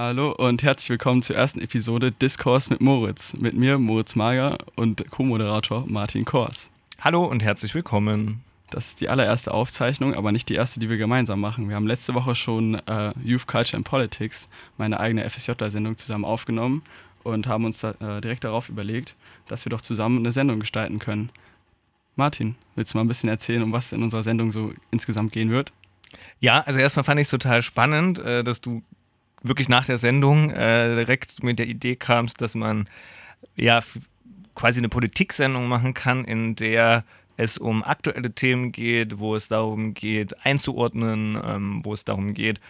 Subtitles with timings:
[0.00, 3.34] Hallo und herzlich willkommen zur ersten Episode Diskurs mit Moritz.
[3.34, 6.70] Mit mir Moritz Mager und Co-Moderator Martin Kors.
[7.00, 8.44] Hallo und herzlich willkommen.
[8.70, 11.68] Das ist die allererste Aufzeichnung, aber nicht die erste, die wir gemeinsam machen.
[11.68, 16.82] Wir haben letzte Woche schon äh, Youth Culture and Politics, meine eigene FSJ-Sendung, zusammen aufgenommen
[17.24, 19.16] und haben uns da, äh, direkt darauf überlegt,
[19.48, 21.30] dass wir doch zusammen eine Sendung gestalten können.
[22.14, 25.50] Martin, willst du mal ein bisschen erzählen, um was in unserer Sendung so insgesamt gehen
[25.50, 25.72] wird?
[26.38, 28.82] Ja, also erstmal fand ich es total spannend, äh, dass du
[29.42, 32.88] wirklich nach der Sendung äh, direkt mit der Idee kamst, dass man
[33.54, 33.80] ja
[34.54, 37.04] quasi eine Politiksendung machen kann, in der
[37.36, 42.60] es um aktuelle Themen geht, wo es darum geht, einzuordnen, ähm, wo es darum geht,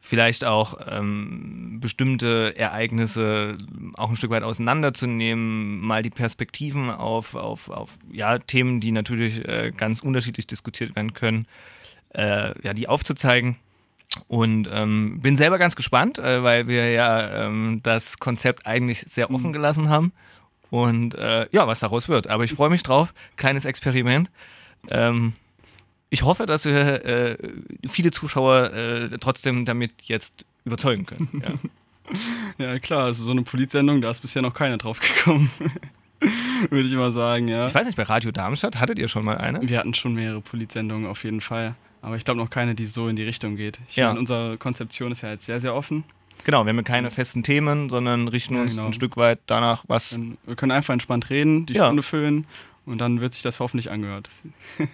[0.00, 3.56] vielleicht auch ähm, bestimmte Ereignisse
[3.94, 9.46] auch ein Stück weit auseinanderzunehmen, mal die Perspektiven auf, auf, auf ja, Themen, die natürlich
[9.46, 11.46] äh, ganz unterschiedlich diskutiert werden können,
[12.10, 13.56] äh, ja, die aufzuzeigen.
[14.26, 19.30] Und ähm, bin selber ganz gespannt, äh, weil wir ja ähm, das Konzept eigentlich sehr
[19.30, 19.52] offen mhm.
[19.52, 20.12] gelassen haben.
[20.70, 22.26] Und äh, ja, was daraus wird.
[22.26, 23.14] Aber ich freue mich drauf.
[23.36, 24.30] Kleines Experiment.
[24.88, 25.34] Ähm,
[26.10, 27.36] ich hoffe, dass wir äh,
[27.86, 31.42] viele Zuschauer äh, trotzdem damit jetzt überzeugen können.
[32.58, 32.72] Ja.
[32.72, 35.50] ja, klar, also so eine Politsendung, da ist bisher noch keiner drauf gekommen.
[36.70, 37.66] Würde ich mal sagen, ja.
[37.66, 39.68] Ich weiß nicht, bei Radio Darmstadt hattet ihr schon mal eine?
[39.68, 41.74] Wir hatten schon mehrere Politsendungen auf jeden Fall.
[42.00, 43.78] Aber ich glaube noch keine, die so in die Richtung geht.
[43.88, 44.08] Ich ja.
[44.08, 46.04] meine, unsere Konzeption ist ja jetzt sehr, sehr offen.
[46.44, 48.86] Genau, wir haben keine festen Themen, sondern richten ja, uns genau.
[48.86, 50.10] ein Stück weit danach, was.
[50.10, 51.86] Dann, wir können einfach entspannt reden, die ja.
[51.86, 52.46] Stunde füllen
[52.86, 54.30] und dann wird sich das hoffentlich angehört.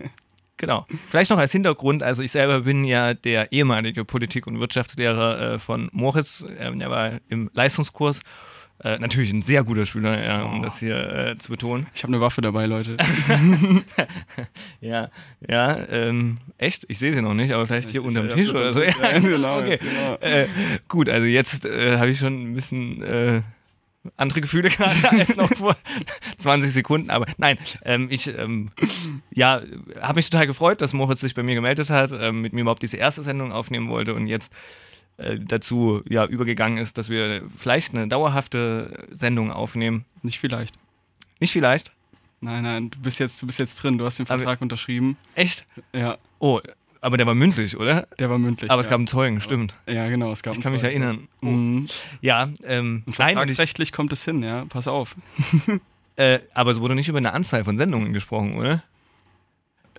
[0.57, 0.87] Genau.
[1.11, 5.59] Vielleicht noch als Hintergrund, also ich selber bin ja der ehemalige Politik- und Wirtschaftslehrer äh,
[5.59, 6.47] von Moritz.
[6.59, 8.21] Ähm, er war im Leistungskurs
[8.83, 10.63] äh, natürlich ein sehr guter Schüler, ja, um oh.
[10.63, 11.87] das hier äh, zu betonen.
[11.95, 12.97] Ich habe eine Waffe dabei, Leute.
[14.81, 15.11] ja,
[15.47, 16.85] ja, ähm, echt?
[16.89, 18.83] Ich sehe sie noch nicht, aber vielleicht ich, hier unterm Tisch oder so.
[18.83, 19.79] Ja, genau, okay.
[19.79, 20.15] genau.
[20.21, 20.49] Äh,
[20.89, 23.43] gut, also jetzt äh, habe ich schon ein bisschen äh,
[24.17, 25.77] andere Gefühle gerade als noch vor
[26.39, 27.11] 20 Sekunden.
[27.11, 28.71] Aber nein, ähm, ich ähm,
[29.31, 29.63] ja,
[30.01, 32.83] habe mich total gefreut, dass Moritz sich bei mir gemeldet hat, ähm, mit mir überhaupt
[32.83, 34.53] diese erste Sendung aufnehmen wollte und jetzt
[35.17, 40.05] dazu ja, übergegangen ist, dass wir vielleicht eine dauerhafte Sendung aufnehmen.
[40.23, 40.75] Nicht vielleicht.
[41.41, 41.93] Nicht vielleicht?
[42.41, 45.17] Nein, nein, du bist jetzt, du bist jetzt drin, du hast den Vertrag aber, unterschrieben.
[45.35, 45.67] Echt?
[45.93, 46.19] Ja.
[46.41, 46.61] Oh,
[47.01, 48.07] aber der war mündlich, oder?
[48.19, 48.71] Der war mündlich.
[48.71, 49.75] Aber es gab einen Zeugen, stimmt.
[49.87, 51.29] Ja, genau, es gab Ich kann mich erinnern.
[51.43, 51.47] Oh.
[51.47, 51.87] Mhm.
[52.21, 55.17] Ja, ähm, und vertragsrechtlich kommt es hin, ja, pass auf.
[56.17, 58.83] äh, aber es wurde nicht über eine Anzahl von Sendungen gesprochen, oder?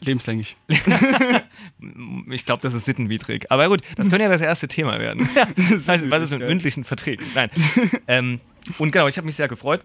[0.01, 0.57] Lebenslänglich.
[2.29, 3.51] ich glaube, das ist sittenwidrig.
[3.51, 5.27] Aber gut, das könnte ja das erste Thema werden.
[5.71, 7.25] das heißt, was ist mit mündlichen Verträgen?
[7.33, 7.49] Nein.
[8.07, 8.39] ähm,
[8.77, 9.81] und genau, ich habe mich sehr gefreut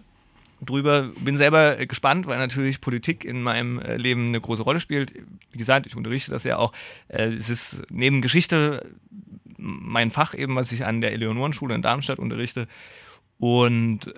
[0.63, 1.09] drüber.
[1.19, 5.13] Bin selber gespannt, weil natürlich Politik in meinem äh, Leben eine große Rolle spielt.
[5.51, 6.71] Wie gesagt, ich unterrichte das ja auch.
[7.07, 8.85] Äh, es ist neben Geschichte
[9.57, 12.67] mein Fach eben, was ich an der Eleonorenschule in Darmstadt unterrichte.
[13.37, 14.13] Und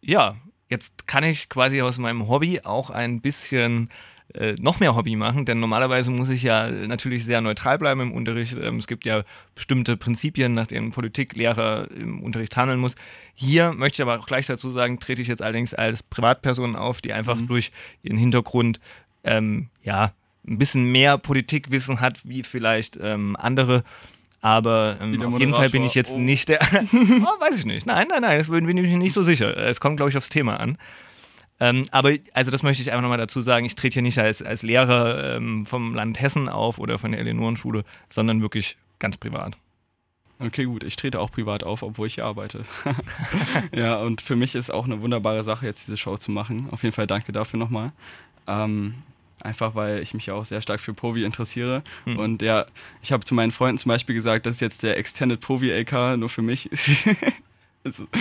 [0.00, 0.36] ja,
[0.68, 3.90] jetzt kann ich quasi aus meinem Hobby auch ein bisschen
[4.34, 8.12] äh, noch mehr Hobby machen, denn normalerweise muss ich ja natürlich sehr neutral bleiben im
[8.12, 8.56] Unterricht.
[8.60, 9.24] Ähm, es gibt ja
[9.54, 12.94] bestimmte Prinzipien, nach denen Politiklehrer im Unterricht handeln muss.
[13.34, 17.00] Hier möchte ich aber auch gleich dazu sagen, trete ich jetzt allerdings als Privatperson auf,
[17.00, 17.48] die einfach mhm.
[17.48, 18.80] durch ihren Hintergrund
[19.24, 20.12] ähm, ja
[20.46, 23.84] ein bisschen mehr Politikwissen hat, wie vielleicht ähm, andere.
[24.40, 26.18] Aber ähm, auf jeden Fall bin ich jetzt oh.
[26.18, 26.60] nicht der.
[26.62, 27.84] oh, weiß ich nicht.
[27.84, 29.56] Nein, nein, nein, das bin ich nicht so sicher.
[29.56, 30.78] Es kommt, glaube ich, aufs Thema an.
[31.60, 34.42] Ähm, aber also das möchte ich einfach nochmal dazu sagen, ich trete hier nicht als,
[34.42, 39.56] als Lehrer ähm, vom Land Hessen auf oder von der Eleonorenschule, sondern wirklich ganz privat.
[40.38, 42.64] Okay, gut, ich trete auch privat auf, obwohl ich hier arbeite.
[43.74, 46.68] ja, und für mich ist auch eine wunderbare Sache, jetzt diese Show zu machen.
[46.70, 47.92] Auf jeden Fall danke dafür nochmal.
[48.46, 48.94] Ähm,
[49.42, 51.82] einfach weil ich mich ja auch sehr stark für Povi interessiere.
[52.04, 52.18] Hm.
[52.18, 52.64] Und ja,
[53.02, 56.16] ich habe zu meinen Freunden zum Beispiel gesagt, das ist jetzt der Extended Povi AK
[56.16, 56.70] nur für mich.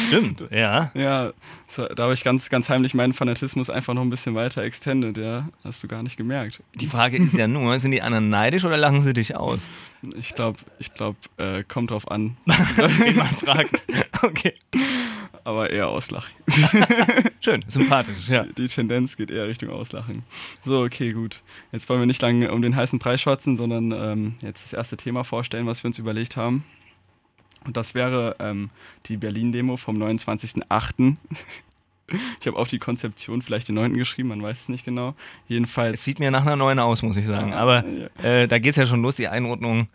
[0.07, 0.89] Stimmt, ja.
[0.93, 1.33] Ja,
[1.75, 5.49] da habe ich ganz, ganz heimlich meinen Fanatismus einfach noch ein bisschen weiter extended, ja.
[5.65, 6.63] Hast du gar nicht gemerkt.
[6.75, 9.67] Die Frage ist ja nur, sind die anderen neidisch oder lachen sie dich aus?
[10.17, 12.37] Ich glaube, ich glaube, äh, kommt drauf an.
[12.45, 13.83] Wie man fragt.
[14.21, 14.53] Okay.
[15.43, 16.33] Aber eher auslachen.
[17.41, 18.43] Schön, sympathisch, ja.
[18.43, 20.23] Die, die, Tendenz geht eher Richtung Auslachen.
[20.63, 21.41] So, okay, gut.
[21.71, 24.95] Jetzt wollen wir nicht lange um den heißen Preis schwatzen, sondern ähm, jetzt das erste
[24.95, 26.63] Thema vorstellen, was wir uns überlegt haben.
[27.65, 28.69] Und das wäre ähm,
[29.05, 31.15] die Berlin-Demo vom 29.08.
[32.39, 33.95] ich habe auf die Konzeption vielleicht den 9.
[33.95, 35.15] geschrieben, man weiß es nicht genau.
[35.47, 35.99] Jedenfalls.
[35.99, 37.53] Es sieht mir nach einer 9 aus, muss ich sagen.
[37.53, 37.83] Aber
[38.23, 39.87] äh, da geht es ja schon los, die Einordnung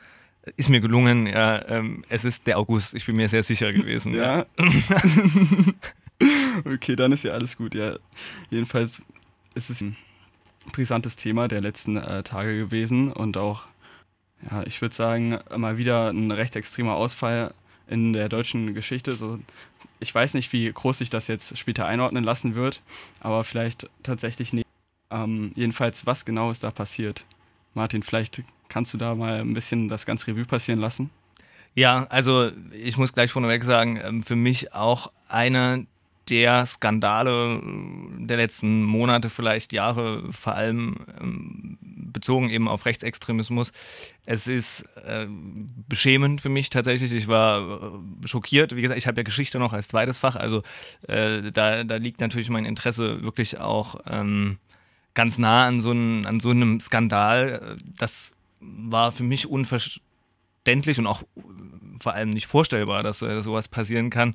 [0.57, 1.27] ist mir gelungen.
[1.27, 4.15] Ja, ähm, es ist der August, ich bin mir sehr sicher gewesen.
[4.15, 4.47] ja.
[6.65, 7.75] okay, dann ist ja alles gut.
[7.75, 7.97] Ja,
[8.51, 9.03] jedenfalls
[9.55, 9.97] ist es ein
[10.73, 13.67] brisantes Thema der letzten äh, Tage gewesen und auch
[14.51, 17.55] ja, ich würde sagen, mal wieder ein rechtsextremer Ausfall
[17.89, 19.13] in der deutschen Geschichte.
[19.13, 19.39] So,
[20.01, 22.83] ich weiß nicht, wie groß sich das jetzt später einordnen lassen wird,
[23.21, 24.67] aber vielleicht tatsächlich nicht.
[25.11, 27.27] Ähm, jedenfalls, was genau ist da passiert?
[27.75, 31.11] Martin, vielleicht kannst du da mal ein bisschen das ganze Revue passieren lassen.
[31.75, 35.85] Ja, also ich muss gleich vorneweg sagen, ähm, für mich auch einer
[36.29, 37.61] der Skandale
[38.19, 41.79] der letzten Monate, vielleicht Jahre, vor allem ähm,
[42.25, 43.73] bezogen eben auf Rechtsextremismus.
[44.25, 47.13] Es ist äh, beschämend für mich tatsächlich.
[47.13, 47.93] Ich war
[48.23, 48.75] äh, schockiert.
[48.75, 50.63] Wie gesagt, ich habe ja Geschichte noch als zweites Fach, also
[51.07, 54.57] äh, da, da liegt natürlich mein Interesse wirklich auch ähm,
[55.13, 57.77] ganz nah an so, ein, an so einem Skandal.
[57.99, 61.25] Das war für mich unverständlich und auch
[62.01, 64.35] vor allem nicht vorstellbar, dass äh, sowas passieren kann.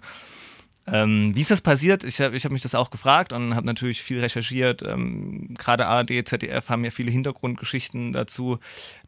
[0.92, 2.04] Ähm, wie ist das passiert?
[2.04, 4.82] Ich habe ich hab mich das auch gefragt und habe natürlich viel recherchiert.
[4.82, 8.60] Ähm, Gerade ARD, ZDF haben ja viele Hintergrundgeschichten dazu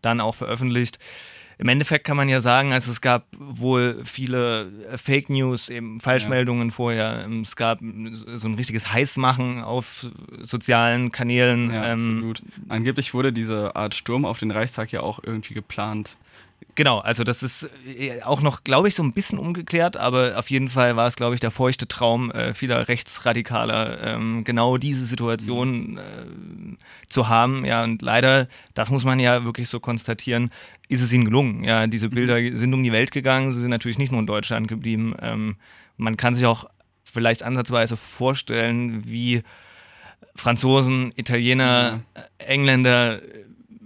[0.02, 1.00] dann auch veröffentlicht.
[1.62, 6.70] Im Endeffekt kann man ja sagen, also es gab wohl viele Fake News, eben Falschmeldungen
[6.70, 6.74] ja.
[6.74, 7.30] vorher.
[7.44, 10.08] Es gab so ein richtiges Heißmachen auf
[10.42, 11.72] sozialen Kanälen.
[11.72, 12.42] Ja, ähm, absolut.
[12.68, 16.18] Angeblich wurde diese Art Sturm auf den Reichstag ja auch irgendwie geplant.
[16.76, 20.50] Genau, also das ist äh, auch noch, glaube ich, so ein bisschen umgeklärt, aber auf
[20.50, 25.06] jeden Fall war es, glaube ich, der feuchte Traum äh, vieler Rechtsradikaler, ähm, genau diese
[25.06, 26.02] Situation äh,
[27.10, 27.66] zu haben.
[27.66, 30.50] Ja, und leider, das muss man ja wirklich so konstatieren,
[30.88, 31.64] ist es ihnen gelungen.
[31.64, 32.16] Ja, diese mhm.
[32.16, 35.14] Bilder sind um die Welt gegangen, sie sind natürlich nicht nur in Deutschland geblieben.
[35.22, 35.58] Ähm,
[35.98, 36.66] man kann sich auch
[37.04, 39.42] vielleicht ansatzweise vorstellen, wie
[40.36, 42.24] Franzosen, Italiener, ja.
[42.38, 43.20] Engländer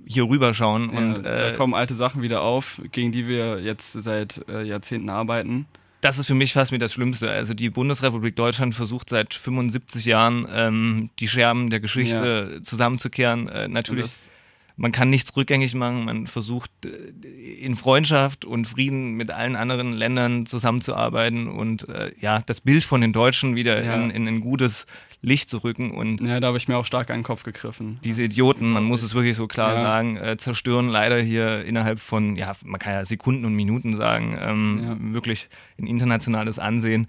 [0.07, 0.91] hier rüberschauen.
[0.91, 4.63] Ja, und, äh, da kommen alte Sachen wieder auf, gegen die wir jetzt seit äh,
[4.63, 5.65] Jahrzehnten arbeiten.
[6.01, 7.31] Das ist für mich fast mit das Schlimmste.
[7.31, 12.61] Also die Bundesrepublik Deutschland versucht seit 75 Jahren ähm, die Scherben der Geschichte ja.
[12.61, 13.47] zusammenzukehren.
[13.47, 14.29] Äh, natürlich
[14.77, 16.89] man kann nichts rückgängig machen, man versucht äh,
[17.29, 23.01] in Freundschaft und Frieden mit allen anderen Ländern zusammenzuarbeiten und äh, ja, das Bild von
[23.01, 23.95] den Deutschen wieder ja.
[23.95, 24.85] in, in, ein gutes
[25.21, 25.91] Licht zu rücken.
[25.91, 27.99] Und ja, da habe ich mir auch stark an den Kopf gegriffen.
[28.03, 29.81] Diese Idioten, man muss es wirklich so klar ja.
[29.81, 34.37] sagen, äh, zerstören leider hier innerhalb von, ja, man kann ja Sekunden und Minuten sagen,
[34.39, 35.13] ähm, ja.
[35.13, 37.07] wirklich ein internationales Ansehen.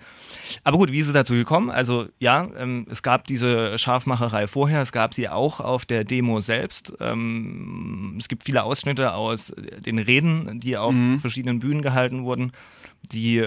[0.64, 1.70] Aber gut, wie ist es dazu gekommen?
[1.70, 6.40] Also ja, ähm, es gab diese Scharfmacherei vorher, es gab sie auch auf der Demo
[6.40, 6.92] selbst.
[7.00, 9.52] Ähm, es gibt viele Ausschnitte aus
[9.84, 11.18] den Reden, die auf mhm.
[11.18, 12.52] verschiedenen Bühnen gehalten wurden
[13.02, 13.44] die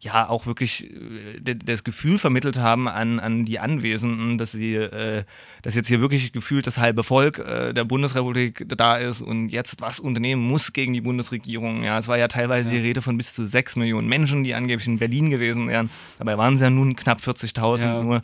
[0.00, 5.24] ja auch wirklich äh, das Gefühl vermittelt haben an, an die Anwesenden, dass sie, äh,
[5.62, 9.80] dass jetzt hier wirklich gefühlt das halbe Volk äh, der Bundesrepublik da ist und jetzt
[9.80, 11.82] was unternehmen muss gegen die Bundesregierung.
[11.82, 12.76] Ja, es war ja teilweise ja.
[12.76, 15.90] die Rede von bis zu sechs Millionen Menschen, die angeblich in Berlin gewesen wären.
[16.18, 18.02] Dabei waren es ja nun knapp 40.000 ja.
[18.02, 18.22] nur.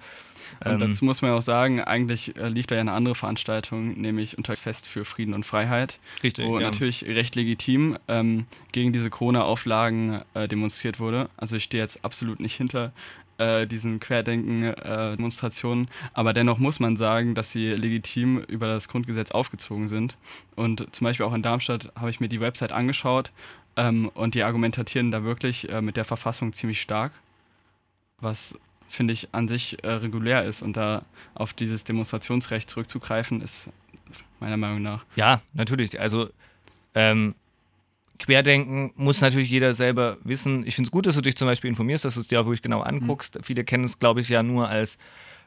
[0.64, 4.00] Und ähm, dazu muss man auch sagen, eigentlich äh, lief da ja eine andere Veranstaltung,
[4.00, 5.99] nämlich unter Fest für Frieden und Freiheit.
[6.23, 6.47] Richtig.
[6.47, 6.67] Wo ja.
[6.67, 11.31] natürlich recht legitim ähm, gegen diese Corona-Auflagen äh, demonstriert wurde.
[11.37, 12.93] Also ich stehe jetzt absolut nicht hinter
[13.38, 15.87] äh, diesen Querdenken-Demonstrationen.
[15.87, 20.17] Äh, Aber dennoch muss man sagen, dass sie legitim über das Grundgesetz aufgezogen sind.
[20.55, 23.32] Und zum Beispiel auch in Darmstadt habe ich mir die Website angeschaut
[23.76, 27.12] ähm, und die argumentieren da wirklich äh, mit der Verfassung ziemlich stark.
[28.20, 28.59] Was
[28.92, 30.62] finde ich, an sich äh, regulär ist.
[30.62, 31.04] Und da
[31.34, 33.70] auf dieses Demonstrationsrecht zurückzugreifen, ist
[34.38, 35.04] meiner Meinung nach.
[35.16, 35.98] Ja, natürlich.
[35.98, 36.28] Also
[36.94, 37.34] ähm,
[38.18, 40.66] Querdenken muss natürlich jeder selber wissen.
[40.66, 42.44] Ich finde es gut, dass du dich zum Beispiel informierst, dass du es dir auch
[42.44, 43.37] wirklich genau anguckst.
[43.37, 43.42] Mhm.
[43.42, 44.99] Viele kennen es, glaube ich, ja nur als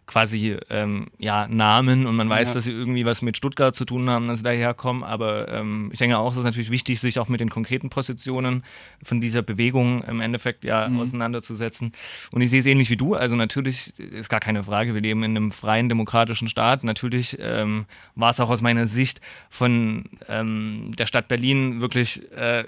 [0.07, 2.53] quasi ähm, ja, Namen und man weiß, ja.
[2.53, 5.03] dass sie irgendwie was mit Stuttgart zu tun haben, dass sie daherkommen.
[5.03, 8.63] Aber ähm, ich denke auch, es ist natürlich wichtig, sich auch mit den konkreten Positionen
[9.03, 10.99] von dieser Bewegung im Endeffekt ja mhm.
[10.99, 11.91] auseinanderzusetzen.
[12.31, 13.15] Und ich sehe es ähnlich wie du.
[13.15, 16.83] Also natürlich ist gar keine Frage, wir leben in einem freien demokratischen Staat.
[16.83, 17.85] Natürlich ähm,
[18.15, 22.65] war es auch aus meiner Sicht von ähm, der Stadt Berlin wirklich äh,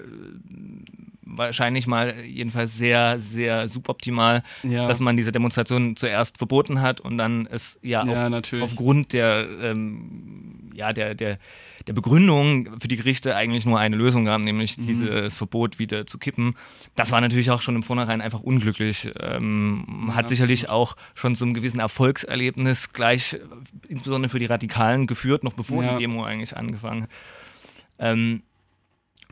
[1.28, 4.88] wahrscheinlich mal jedenfalls sehr, sehr suboptimal, ja.
[4.88, 9.46] dass man diese Demonstration zuerst verboten hat und dann es ja, ja auf, aufgrund der,
[9.62, 11.38] ähm, ja, der, der,
[11.86, 14.86] der Begründung für die Gerichte eigentlich nur eine Lösung gab, nämlich mhm.
[14.86, 16.54] dieses Verbot wieder zu kippen.
[16.94, 19.10] Das war natürlich auch schon im Vornherein einfach unglücklich.
[19.20, 20.14] Ähm, ja.
[20.14, 23.38] Hat sicherlich auch schon zu einem gewissen Erfolgserlebnis gleich,
[23.88, 27.10] insbesondere für die Radikalen, geführt, noch bevor die Demo eigentlich angefangen hat.
[27.98, 28.42] Ähm,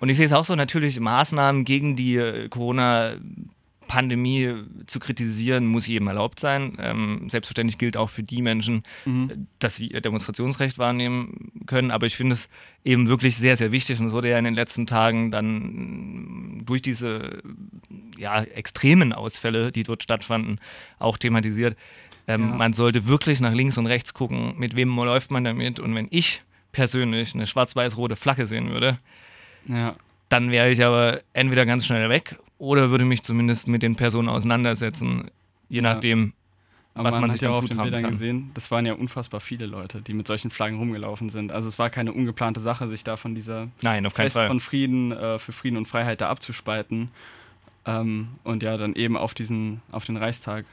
[0.00, 3.16] und ich sehe es auch so, natürlich Maßnahmen gegen die äh, Corona-
[3.86, 4.52] Pandemie
[4.86, 6.76] zu kritisieren, muss jedem erlaubt sein.
[6.80, 9.46] Ähm, selbstverständlich gilt auch für die Menschen, mhm.
[9.58, 11.90] dass sie ihr Demonstrationsrecht wahrnehmen können.
[11.90, 12.48] Aber ich finde es
[12.84, 14.00] eben wirklich sehr, sehr wichtig.
[14.00, 17.42] Und es wurde ja in den letzten Tagen dann durch diese
[18.18, 20.60] ja, extremen Ausfälle, die dort stattfanden,
[20.98, 21.76] auch thematisiert.
[22.28, 22.56] Ähm, ja.
[22.56, 25.78] Man sollte wirklich nach links und rechts gucken, mit wem läuft man damit.
[25.80, 28.98] Und wenn ich persönlich eine schwarz-weiß-rote Flagge sehen würde,
[29.68, 29.96] ja.
[30.28, 34.28] Dann wäre ich aber entweder ganz schnell weg oder würde mich zumindest mit den Personen
[34.28, 35.30] auseinandersetzen,
[35.68, 36.32] je nachdem,
[36.94, 38.10] Aber was man, man hat sich ja auf den Bildern kann.
[38.10, 41.52] gesehen, das waren ja unfassbar viele Leute, die mit solchen Flaggen rumgelaufen sind.
[41.52, 44.48] Also es war keine ungeplante Sache, sich da von dieser Nein, Fest Fall.
[44.48, 47.10] von Frieden äh, für Frieden und Freiheit da abzuspalten
[47.84, 50.64] ähm, und ja dann eben auf diesen auf den Reichstag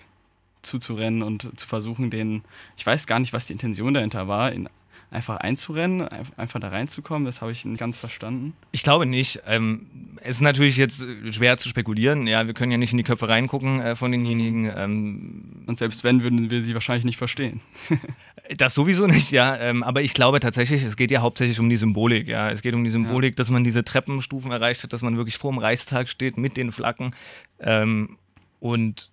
[0.62, 2.44] zuzurennen und zu versuchen, den
[2.78, 4.70] ich weiß gar nicht, was die Intention dahinter war, ihn
[5.13, 7.25] einfach einzurennen, ein- einfach da reinzukommen.
[7.25, 8.53] Das habe ich nicht ganz verstanden.
[8.72, 9.41] Ich glaube nicht.
[9.48, 9.86] Ähm,
[10.22, 12.27] es ist natürlich jetzt äh, schwer zu spekulieren.
[12.27, 14.72] Ja, wir können ja nicht in die Köpfe reingucken äh, von denjenigen.
[14.75, 17.62] Ähm, Und selbst wenn, würden wir sie wahrscheinlich nicht verstehen.
[18.58, 19.55] das sowieso nicht, ja.
[19.58, 22.27] Ähm, aber ich glaube tatsächlich, es geht ja hauptsächlich um die Symbolik.
[22.27, 25.38] Ja, es geht um die Symbolik, dass man diese Treppenstufen erreicht hat, dass man wirklich
[25.38, 27.13] vor dem Reichstag steht mit den Flaggen.
[27.60, 28.17] Ähm,
[28.60, 29.12] und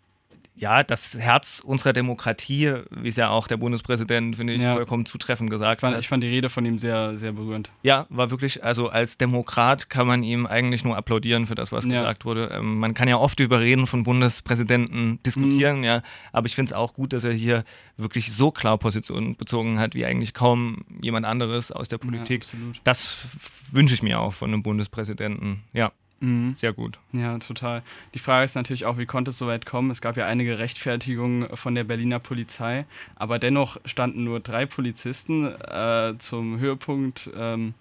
[0.61, 4.75] ja, das Herz unserer Demokratie, wie es ja auch der Bundespräsident, finde ich, Ja.
[4.75, 6.02] vollkommen zutreffend gesagt Ich fand, hat.
[6.02, 7.71] ich fand die Rede von ihm sehr, sehr berührend.
[7.83, 11.85] Ja, war wirklich, also als Demokrat kann man ihm eigentlich nur applaudieren für das, was
[11.87, 12.00] Ja.
[12.02, 12.50] gesagt wurde.
[12.55, 15.85] Ähm, man kann ja oft über Reden von Bundespräsidenten diskutieren, Mhm.
[15.85, 16.02] ja,
[16.33, 17.64] aber ich finde es auch gut, dass er hier
[17.97, 22.43] wirklich so klar Position bezogen hat, wie eigentlich kaum jemand anderes aus der Politik.
[22.45, 22.81] Ja, absolut.
[22.85, 23.29] das
[23.73, 25.62] wünsche ich mir auch von einem Bundespräsidenten.
[25.73, 25.90] Ja,
[26.21, 26.55] Mhm.
[26.55, 26.99] sehr gut.
[27.12, 27.83] Ja, total.
[28.12, 29.91] Die Frage ist natürlich auch, wie konnte es so weit kommen?
[29.91, 32.85] Es gab ja einige Rechtfertigungen von der Berliner Polizei,
[33.17, 37.73] aber dennoch standen nur drei Polizisten äh, zum Höhepunkt ähm,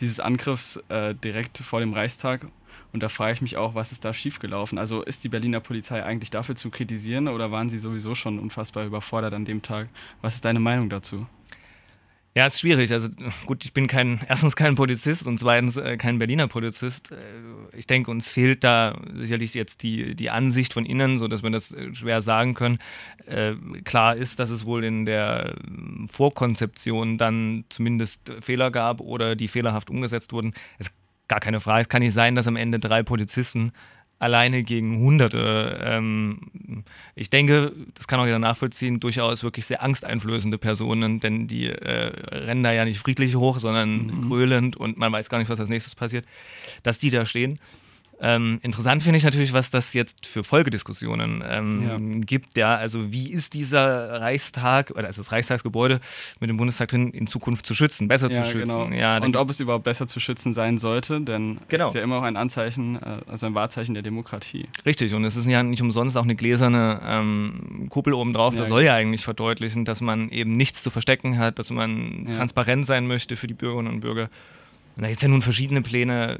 [0.00, 2.48] dieses Angriffs äh, direkt vor dem Reichstag.
[2.92, 4.78] Und da frage ich mich auch, was ist da schiefgelaufen?
[4.78, 8.84] Also ist die Berliner Polizei eigentlich dafür zu kritisieren oder waren sie sowieso schon unfassbar
[8.86, 9.88] überfordert an dem Tag?
[10.20, 11.26] Was ist deine Meinung dazu?
[12.36, 12.90] Ja, ist schwierig.
[12.92, 13.08] Also
[13.46, 17.12] gut, ich bin kein, erstens kein Polizist und zweitens äh, kein Berliner Polizist.
[17.12, 17.16] Äh,
[17.76, 21.72] ich denke, uns fehlt da sicherlich jetzt die, die Ansicht von innen, sodass wir das
[21.72, 22.78] äh, schwer sagen können.
[23.26, 29.36] Äh, klar ist, dass es wohl in der ähm, Vorkonzeption dann zumindest Fehler gab oder
[29.36, 30.54] die fehlerhaft umgesetzt wurden.
[30.78, 30.92] Es
[31.28, 31.82] gar keine Frage.
[31.82, 33.72] Es kann nicht sein, dass am Ende drei Polizisten
[34.24, 35.78] alleine gegen Hunderte.
[35.84, 36.38] Ähm,
[37.14, 42.10] ich denke, das kann auch jeder nachvollziehen, durchaus wirklich sehr angsteinflößende Personen, denn die äh,
[42.32, 45.68] rennen da ja nicht friedlich hoch, sondern gröhlend und man weiß gar nicht, was als
[45.68, 46.24] nächstes passiert,
[46.82, 47.60] dass die da stehen.
[48.20, 52.56] Ähm, interessant finde ich natürlich, was das jetzt für Folgediskussionen ähm, gibt.
[52.56, 56.00] Ja, also wie ist dieser Reichstag oder also das Reichstagsgebäude
[56.40, 58.60] mit dem Bundestag drin in Zukunft zu schützen, besser zu schützen?
[58.88, 58.88] genau.
[58.88, 61.84] Ja, Und ob es überhaupt besser zu schützen sein sollte, denn Genau.
[61.84, 64.68] es ist ja immer auch ein Anzeichen, äh, also ein Wahrzeichen der Demokratie.
[64.86, 68.54] Richtig, und es ist ja nicht umsonst auch eine gläserne ähm, Kuppel obendrauf.
[68.54, 72.26] Ja, das soll ja eigentlich verdeutlichen, dass man eben nichts zu verstecken hat, dass man
[72.28, 72.36] Ja.
[72.36, 74.30] transparent sein möchte für die Bürgerinnen und Bürger.
[74.96, 76.38] Da gibt es ja nun verschiedene Pläne.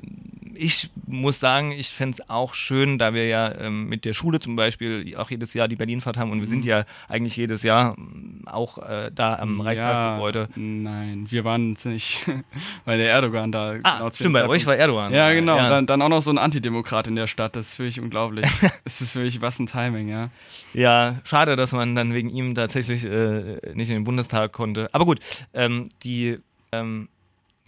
[0.56, 4.38] Ich muss sagen, ich fände es auch schön, da wir ja ähm, mit der Schule
[4.38, 6.50] zum Beispiel auch jedes Jahr die Berlinfahrt haben und wir Mhm.
[6.50, 10.48] sind ja eigentlich jedes Jahr ähm, auch äh, da am Reichstagsgebäude.
[10.54, 12.24] Ja, nein, wir waren es nicht,
[12.84, 15.12] weil der Erdogan da Ah, genau stimmt, bei euch Zeitpunkt- war Erdogan.
[15.12, 15.56] Ja, genau.
[15.56, 15.68] Ja.
[15.70, 17.56] Dann, dann auch noch so ein Antidemokrat in der Stadt.
[17.56, 18.46] Das ist wirklich unglaublich.
[18.84, 20.30] Es ist wirklich was ein Timing, ja.
[20.72, 24.88] Ja, schade, dass man dann wegen ihm tatsächlich äh, nicht in den Bundestag konnte.
[24.92, 25.18] Aber gut,
[25.52, 26.38] ähm, die,
[26.70, 27.08] ähm,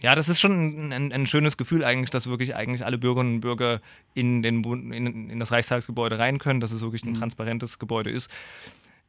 [0.01, 3.41] ja, das ist schon ein, ein schönes Gefühl eigentlich, dass wirklich eigentlich alle Bürgerinnen und
[3.41, 3.81] Bürger
[4.13, 4.63] in, den,
[4.93, 7.19] in, in das Reichstagsgebäude rein können, dass es wirklich ein Mhm.
[7.19, 8.29] transparentes Gebäude ist.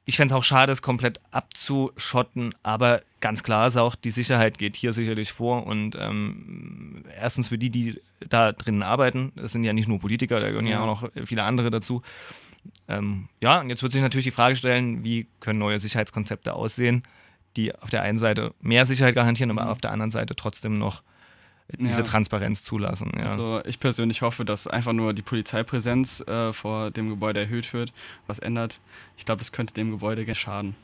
[0.07, 4.57] Ich fände es auch schade, es komplett abzuschotten, aber ganz klar ist auch, die Sicherheit
[4.57, 9.64] geht hier sicherlich vor und ähm, erstens für die, die da drinnen arbeiten, das sind
[9.64, 10.85] ja nicht nur Politiker, da gehören ja, Ja.
[10.85, 12.00] auch noch viele andere dazu.
[12.88, 17.02] Ähm, ja, und jetzt wird sich natürlich die Frage stellen, wie können neue Sicherheitskonzepte aussehen,
[17.57, 19.69] die auf der einen Seite mehr Sicherheit garantieren, aber Mhm.
[19.71, 21.02] auf der anderen Seite trotzdem noch
[21.78, 22.02] diese Ja.
[22.07, 23.12] Transparenz zulassen.
[23.17, 23.25] Ja.
[23.25, 27.93] Also ich persönlich hoffe, dass einfach nur die Polizeipräsenz äh, vor dem Gebäude erhöht wird,
[28.26, 28.81] was ändert.
[29.19, 30.76] Ich glaube, das könnte dem Gebäude gerne schaden.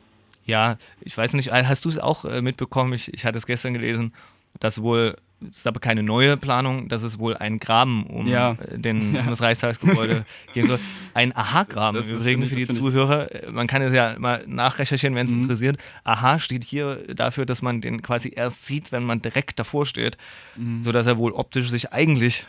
[0.44, 2.92] Ja, ich weiß nicht, hast du es auch äh, mitbekommen?
[2.92, 4.12] Ich, ich hatte es gestern gelesen,
[4.61, 5.16] dass wohl,
[5.48, 8.52] es ist aber keine neue Planung, dass es wohl einen Graben um Ja.
[8.52, 9.20] äh, den, Ja.
[9.20, 10.24] um das Reichstagsgebäude
[10.54, 10.78] geben soll.
[11.14, 13.30] Ein Aha-Graben übrigens für die Zuhörer.
[13.34, 15.42] Äh, Man kann es ja mal nachrecherchieren, wenn es Mhm.
[15.42, 15.78] interessiert.
[16.04, 20.16] Aha steht hier dafür, dass man den quasi erst sieht, wenn man direkt davor steht,
[20.56, 20.82] Mhm.
[20.82, 22.46] sodass er wohl optisch sich eigentlich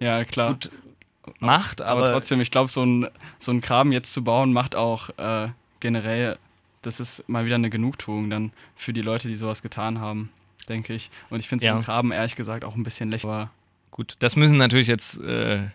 [0.00, 0.52] Ja, klar.
[0.54, 0.70] gut
[1.40, 3.06] macht, aber, aber, trotzdem, ich glaube, so ein,
[3.38, 5.48] so ein Graben jetzt zu bauen, macht auch äh,
[5.80, 6.38] generell,
[6.82, 10.30] das ist mal wieder eine Genugtuung dann für die Leute, die sowas getan haben,
[10.68, 11.10] denke ich.
[11.30, 11.74] Und ich finde so Ja.
[11.74, 13.34] einen Graben ehrlich gesagt auch ein bisschen lächerlich.
[13.36, 13.50] Aber
[13.90, 15.66] Gut, das müssen natürlich jetzt äh,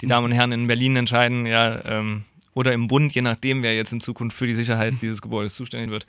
[0.00, 3.74] die Damen und Herren in Berlin entscheiden, ja, ähm, oder im Bund, je nachdem, wer
[3.74, 6.06] jetzt in Zukunft für die Sicherheit dieses Gebäudes zuständig wird.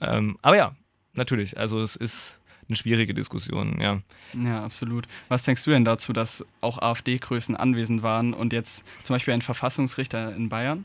[0.00, 0.74] Ähm, aber ja,
[1.14, 2.38] natürlich, also es ist
[2.68, 4.00] eine schwierige Diskussion, ja.
[4.34, 5.06] Ja, absolut.
[5.28, 9.42] Was denkst du denn dazu, dass auch AfD-Größen anwesend waren und jetzt zum Beispiel ein
[9.42, 10.84] Verfassungsrichter in Bayern,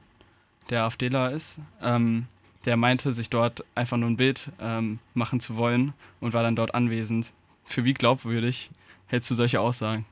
[0.70, 2.28] der AfDler ist, ähm,
[2.66, 6.56] der meinte, sich dort einfach nur ein Bild ähm, machen zu wollen und war dann
[6.56, 7.34] dort anwesend.
[7.66, 8.72] Für wie glaubwürdig
[9.08, 10.06] hältst du solche Aussagen?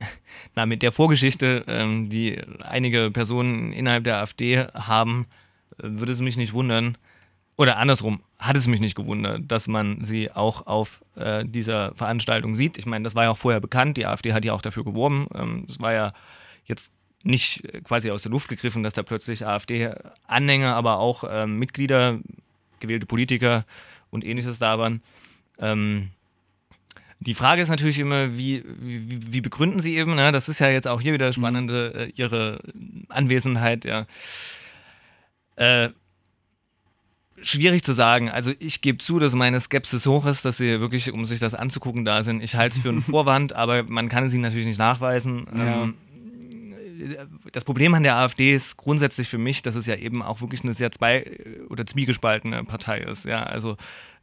[0.54, 5.26] na, mit der Vorgeschichte, ähm, die einige Personen innerhalb der AfD haben,
[5.78, 6.96] würde es mich nicht wundern,
[7.56, 12.54] oder andersrum, hat es mich nicht gewundert, dass man sie auch auf äh, dieser Veranstaltung
[12.54, 12.78] sieht.
[12.78, 15.26] Ich meine, das war ja auch vorher bekannt, die AfD hat ja auch dafür geworben.
[15.34, 16.12] Ähm, es war ja
[16.64, 16.90] jetzt
[17.22, 22.18] nicht quasi aus der Luft gegriffen, dass da plötzlich AfD-Anhänger, aber auch ähm, Mitglieder,
[22.80, 23.64] gewählte Politiker
[24.10, 25.02] und ähnliches da waren.
[25.58, 26.10] Ähm,
[27.20, 30.32] die Frage ist natürlich immer, wie, wie, wie begründen sie eben, ne?
[30.32, 32.60] das ist ja jetzt auch hier wieder spannende, äh, ihre
[33.10, 34.06] Anwesenheit, ja.
[35.56, 35.90] Äh,
[37.42, 38.30] schwierig zu sagen.
[38.30, 41.54] Also ich gebe zu, dass meine Skepsis hoch ist, dass sie wirklich, um sich das
[41.54, 42.42] anzugucken, da sind.
[42.42, 45.46] Ich halte es für einen Vorwand, aber man kann sie natürlich nicht nachweisen.
[45.56, 45.82] Ja.
[45.82, 45.94] Ähm,
[47.52, 50.62] das Problem an der AfD ist grundsätzlich für mich, dass es ja eben auch wirklich
[50.62, 51.38] eine sehr zwei-
[51.68, 53.26] oder zwiegespaltene Partei ist.
[53.26, 53.76] Ja, also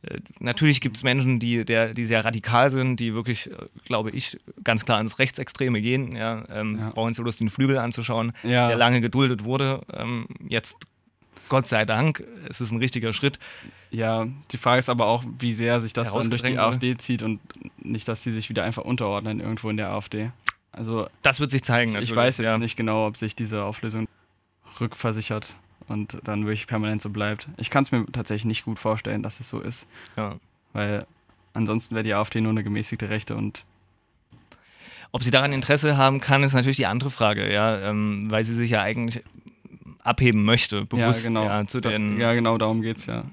[0.04, 3.56] äh, natürlich gibt es Menschen, die, der, die sehr radikal sind, die wirklich, äh,
[3.86, 6.16] glaube ich, ganz klar ins Rechtsextreme gehen.
[6.16, 6.90] Ja, ähm, ja.
[6.92, 8.68] brauchen Sie Lust, den Flügel anzuschauen, ja.
[8.68, 9.82] der lange geduldet wurde.
[9.94, 10.78] Ähm, jetzt,
[11.50, 13.40] Gott sei Dank, es ist ein richtiger Schritt.
[13.90, 17.24] Ja, die Frage ist aber auch, wie sehr sich das dann durch die AfD zieht
[17.24, 17.40] und
[17.78, 20.32] nicht, dass sie sich wieder einfach unterordnen irgendwo in der AfD.
[20.72, 21.96] Also das wird sich zeigen.
[21.96, 22.58] Ich, ich weiß jetzt ja.
[22.58, 24.08] nicht genau, ob sich diese Auflösung
[24.80, 25.58] rückversichert
[25.88, 27.50] und dann wirklich permanent so bleibt.
[27.58, 29.88] Ich kann es mir tatsächlich nicht gut vorstellen, dass es so ist.
[30.16, 30.36] Ja.
[30.74, 31.06] Weil
[31.54, 33.66] ansonsten wäre die AfD nur eine gemäßigte Rechte und
[35.12, 38.54] ob sie daran Interesse haben kann, ist natürlich die andere Frage, ja, ähm, weil sie
[38.54, 39.24] sich ja eigentlich
[40.04, 41.46] abheben möchte, bewusst ja, genau.
[41.46, 43.24] Ja, zu den, ja, genau, darum geht es ja.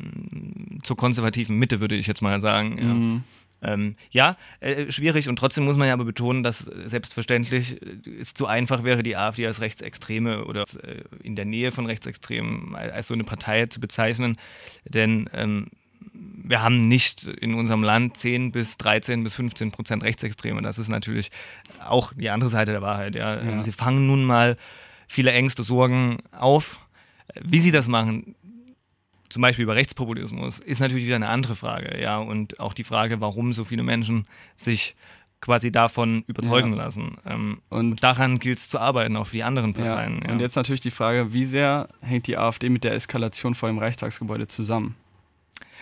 [0.82, 2.78] Zur konservativen Mitte, würde ich jetzt mal sagen.
[2.78, 3.22] Ja.
[3.64, 7.76] Ähm, ja, äh, schwierig und trotzdem muss man ja aber betonen, dass selbstverständlich
[8.20, 12.74] es zu einfach wäre, die AfD als Rechtsextreme oder äh, in der Nähe von Rechtsextremen
[12.74, 14.36] als so eine Partei zu bezeichnen.
[14.84, 15.68] Denn ähm,
[16.12, 20.62] wir haben nicht in unserem Land 10 bis 13 bis 15 Prozent Rechtsextreme.
[20.62, 21.30] Das ist natürlich
[21.84, 23.14] auch die andere Seite der Wahrheit.
[23.14, 23.42] Ja.
[23.42, 23.62] ja.
[23.62, 24.56] Sie fangen nun mal
[25.08, 26.78] viele Ängste, Sorgen auf.
[27.42, 28.34] Wie sie das machen,
[29.34, 32.00] zum Beispiel über Rechtspopulismus, ist natürlich wieder eine andere Frage.
[32.00, 34.94] Ja, und auch die Frage, warum so viele Menschen sich
[35.40, 36.76] quasi davon überzeugen ja.
[36.76, 37.16] lassen.
[37.26, 40.20] Ähm, und daran gilt es zu arbeiten, auch für die anderen Parteien.
[40.20, 40.26] Ja.
[40.26, 40.32] Ja.
[40.32, 43.78] Und jetzt natürlich die Frage, wie sehr hängt die AfD mit der Eskalation vor dem
[43.78, 44.94] Reichstagsgebäude zusammen?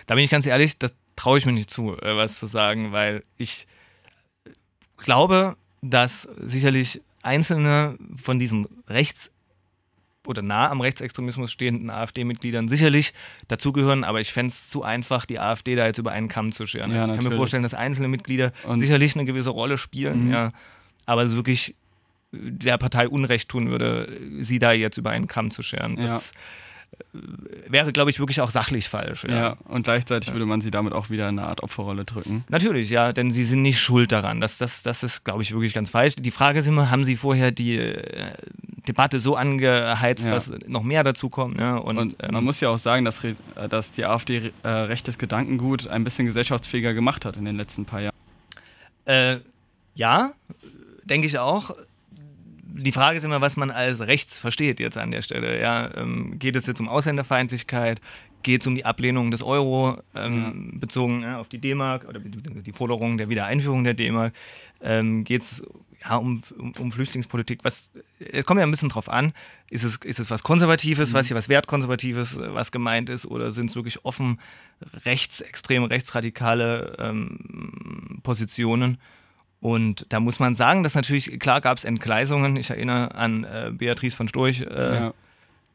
[0.07, 2.93] Da bin ich ganz ehrlich, das traue ich mir nicht zu, äh, was zu sagen,
[2.93, 3.67] weil ich
[4.97, 9.31] glaube, dass sicherlich einzelne von diesen Rechts
[10.27, 13.13] oder nah am Rechtsextremismus stehenden AfD-Mitgliedern sicherlich
[13.49, 16.67] dazugehören, aber ich fände es zu einfach, die AfD da jetzt über einen Kamm zu
[16.67, 16.93] scheren.
[16.93, 20.33] Ja, ich kann mir vorstellen, dass einzelne Mitglieder und sicherlich eine gewisse Rolle spielen, mhm.
[20.33, 20.53] ja,
[21.07, 21.75] aber es wirklich
[22.33, 24.09] der Partei Unrecht tun würde,
[24.41, 25.97] sie da jetzt über einen Kamm zu scheren.
[25.97, 26.41] Das, ja
[27.69, 29.25] wäre, glaube ich, wirklich auch sachlich falsch.
[29.25, 32.45] Ja, ja und gleichzeitig würde man sie damit auch wieder in eine Art Opferrolle drücken.
[32.49, 34.41] Natürlich, ja, denn sie sind nicht schuld daran.
[34.41, 36.15] Das, das, das ist, glaube ich, wirklich ganz falsch.
[36.17, 38.33] Die Frage ist immer, haben sie vorher die äh,
[38.89, 40.33] Debatte so angeheizt, ja.
[40.33, 41.57] dass noch mehr dazu kommt?
[41.57, 41.81] Ne?
[41.83, 43.35] Und, und ähm, man muss ja auch sagen, dass, äh,
[43.69, 48.01] dass die AfD äh, rechtes Gedankengut ein bisschen gesellschaftsfähiger gemacht hat in den letzten paar
[48.01, 48.17] Jahren.
[49.05, 49.39] Äh,
[49.95, 50.33] ja,
[51.05, 51.75] denke ich auch
[52.75, 55.61] die Frage ist immer, was man als rechts versteht jetzt an der Stelle.
[55.61, 58.01] Ja, ähm, geht es jetzt um Ausländerfeindlichkeit?
[58.43, 60.79] Geht es um die Ablehnung des Euro ähm, ja.
[60.81, 64.33] bezogen ja, auf die D-Mark oder die Forderung der Wiedereinführung der D-Mark?
[64.81, 65.63] Ähm, geht es
[66.03, 67.61] ja, um, um, um, Flüchtlingspolitik?
[67.63, 69.33] Was, es kommt ja ein bisschen drauf an.
[69.71, 71.15] Ist es, ist es was Konservatives, mhm.
[71.15, 74.41] was hier was Wertkonservatives, was gemeint ist, oder sind es wirklich offen
[75.05, 78.99] rechtsextreme, rechtsradikale ähm, Positionen?
[79.63, 82.57] Und da muss man sagen, dass natürlich, klar gab es Entgleisungen.
[82.57, 85.15] Ich erinnere an äh, Beatrice von Storch, äh, ja.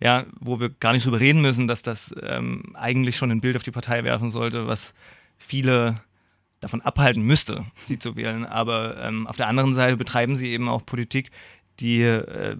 [0.02, 0.26] ja.
[0.42, 3.64] wo wir gar nicht drüber reden müssen, dass das ähm, eigentlich schon ein Bild auf
[3.64, 4.94] die Partei werfen sollte, was
[5.38, 6.02] viele
[6.60, 8.46] davon abhalten müsste, sie zu wählen.
[8.46, 11.32] Aber ähm, auf der anderen Seite betreiben sie eben auch Politik,
[11.80, 12.58] die äh,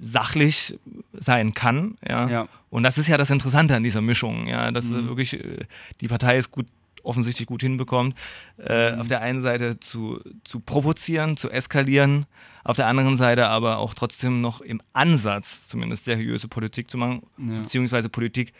[0.00, 0.78] sachlich
[1.12, 1.96] sein kann.
[2.08, 2.28] Ja?
[2.28, 2.48] ja?
[2.70, 5.08] Und das ist ja das Interessante an dieser Mischung, ja, dass mhm.
[5.08, 5.64] wirklich äh,
[6.00, 6.66] die Partei ist gut
[7.06, 8.16] offensichtlich gut hinbekommt,
[8.58, 9.00] äh, mhm.
[9.00, 12.26] auf der einen Seite zu, zu provozieren, zu eskalieren,
[12.64, 17.22] auf der anderen Seite aber auch trotzdem noch im Ansatz zumindest seriöse Politik zu machen,
[17.38, 17.62] ja.
[17.62, 18.52] beziehungsweise Politik,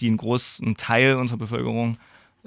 [0.00, 1.98] die einen großen Teil unserer Bevölkerung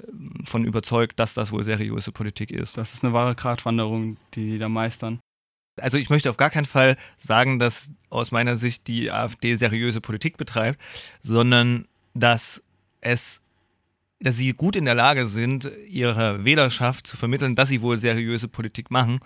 [0.06, 2.76] ähm, von überzeugt, dass das wohl seriöse Politik ist.
[2.76, 5.20] Das ist eine wahre Gratwanderung, die sie da meistern.
[5.80, 10.00] Also ich möchte auf gar keinen Fall sagen, dass aus meiner Sicht die AfD seriöse
[10.00, 10.80] Politik betreibt,
[11.22, 12.62] sondern dass
[13.00, 13.40] es
[14.20, 18.48] dass sie gut in der Lage sind, ihrer Wählerschaft zu vermitteln, dass sie wohl seriöse
[18.48, 19.20] Politik machen.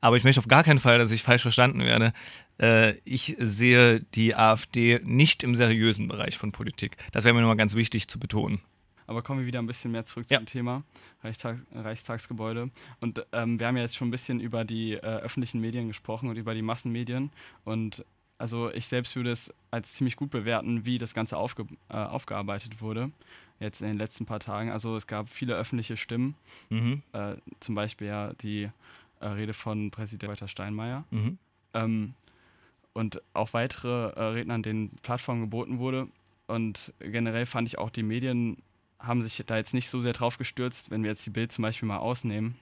[0.00, 2.14] Aber ich möchte auf gar keinen Fall, dass ich falsch verstanden werde.
[2.58, 6.96] Äh, ich sehe die AfD nicht im seriösen Bereich von Politik.
[7.12, 8.60] Das wäre mir nochmal ganz wichtig zu betonen.
[9.06, 10.38] Aber kommen wir wieder ein bisschen mehr zurück Ja.
[10.38, 10.84] zum Thema
[11.22, 12.70] Reichstag, Reichstagsgebäude.
[13.00, 16.28] Und ähm, wir haben ja jetzt schon ein bisschen über die äh, öffentlichen Medien gesprochen
[16.30, 17.30] und über die Massenmedien.
[17.64, 18.04] Und
[18.38, 22.80] also ich selbst würde es als ziemlich gut bewerten, wie das Ganze aufge äh, aufgearbeitet
[22.80, 23.10] wurde,
[23.60, 24.70] jetzt in den letzten paar Tagen.
[24.70, 26.34] Also es gab viele öffentliche Stimmen,
[26.70, 27.02] Mhm.
[27.12, 28.70] äh, zum Beispiel ja die
[29.20, 31.04] äh, Rede von Präsident Walter Steinmeier.
[31.10, 31.38] Mhm.
[31.74, 32.14] Ähm,
[32.92, 36.08] und auch weitere äh, Rednern, denen Plattform geboten wurde.
[36.48, 38.56] Und generell fand ich auch, die Medien
[38.98, 41.62] haben sich da jetzt nicht so sehr drauf gestürzt, wenn wir jetzt die Bild zum
[41.62, 42.56] Beispiel mal ausnehmen.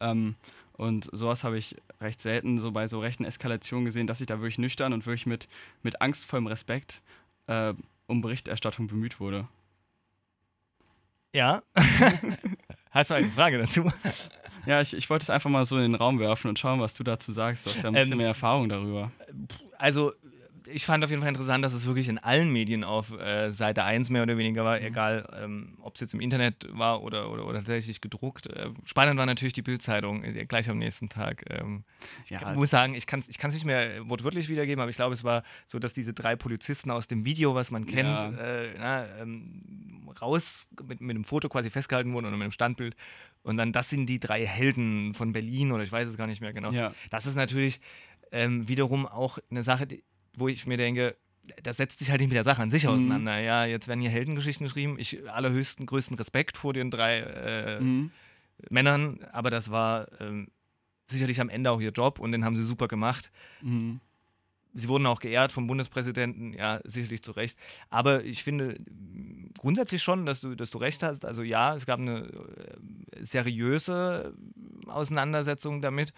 [0.00, 0.34] Ähm,
[0.74, 4.38] und sowas habe ich recht selten so bei so rechten Eskalationen gesehen, dass sich da
[4.38, 5.48] wirklich nüchtern und wirklich mit,
[5.82, 7.02] mit angstvollem Respekt
[7.46, 7.74] äh,
[8.06, 9.48] um Berichterstattung bemüht wurde.
[11.34, 11.62] Ja.
[12.90, 13.90] Hast du eine Frage dazu?
[14.66, 16.94] Ja, ich, ich wollte es einfach mal so in den Raum werfen und schauen, was
[16.94, 17.66] du dazu sagst.
[17.66, 19.10] Du hast ja ein bisschen Ähm, mehr Erfahrung darüber.
[19.78, 20.12] Also,
[20.72, 23.84] ich fand auf jeden Fall interessant, dass es wirklich in allen Medien auf äh, Seite
[23.84, 27.46] 1 mehr oder weniger war, egal ähm, ob es jetzt im Internet war oder, oder,
[27.46, 28.46] oder tatsächlich gedruckt.
[28.46, 31.44] Äh, spannend war natürlich die Bildzeitung äh, gleich am nächsten Tag.
[31.50, 31.84] Ähm,
[32.28, 32.50] Ja.
[32.50, 35.14] Ich muss sagen, ich kann es ich kann's nicht mehr wortwörtlich wiedergeben, aber ich glaube,
[35.14, 38.30] es war so, dass diese drei Polizisten aus dem Video, was man kennt, Ja.
[38.30, 42.96] äh, na, ähm, raus mit, mit einem Foto quasi festgehalten wurden oder mit einem Standbild.
[43.42, 46.40] Und dann, das sind die drei Helden von Berlin oder ich weiß es gar nicht
[46.40, 46.72] mehr genau.
[46.72, 46.92] Ja.
[47.10, 47.80] Das ist natürlich
[48.32, 50.02] ähm, wiederum auch eine Sache, die,
[50.36, 51.16] wo ich mir denke,
[51.62, 52.90] das setzt sich halt nicht mit der Sache an sich Mhm.
[52.90, 53.38] auseinander.
[53.40, 54.96] Ja, jetzt werden hier Heldengeschichten geschrieben.
[54.98, 58.10] Ich allerhöchsten, größten Respekt vor den drei äh, Mhm.
[58.68, 60.48] Männern, aber das war ähm,
[61.08, 63.30] sicherlich am Ende auch ihr Job und den haben sie super gemacht.
[63.62, 64.00] Mhm.
[64.72, 67.58] Sie wurden auch geehrt vom Bundespräsidenten, ja, sicherlich zu Recht.
[67.88, 68.76] Aber ich finde
[69.58, 71.24] grundsätzlich schon, dass du, dass du recht hast.
[71.24, 74.32] Also ja, es gab eine äh, seriöse
[74.86, 76.12] Auseinandersetzung damit,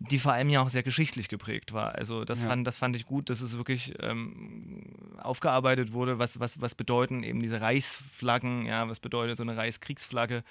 [0.00, 1.94] die vor allem ja auch sehr geschichtlich geprägt war.
[1.96, 2.48] Also das, Ja.
[2.48, 4.84] fand, das fand ich gut, dass es wirklich ähm,
[5.18, 10.44] aufgearbeitet wurde, was, was, was bedeuten eben diese Reichsflaggen, ja, was bedeutet so eine Reichskriegsflagge,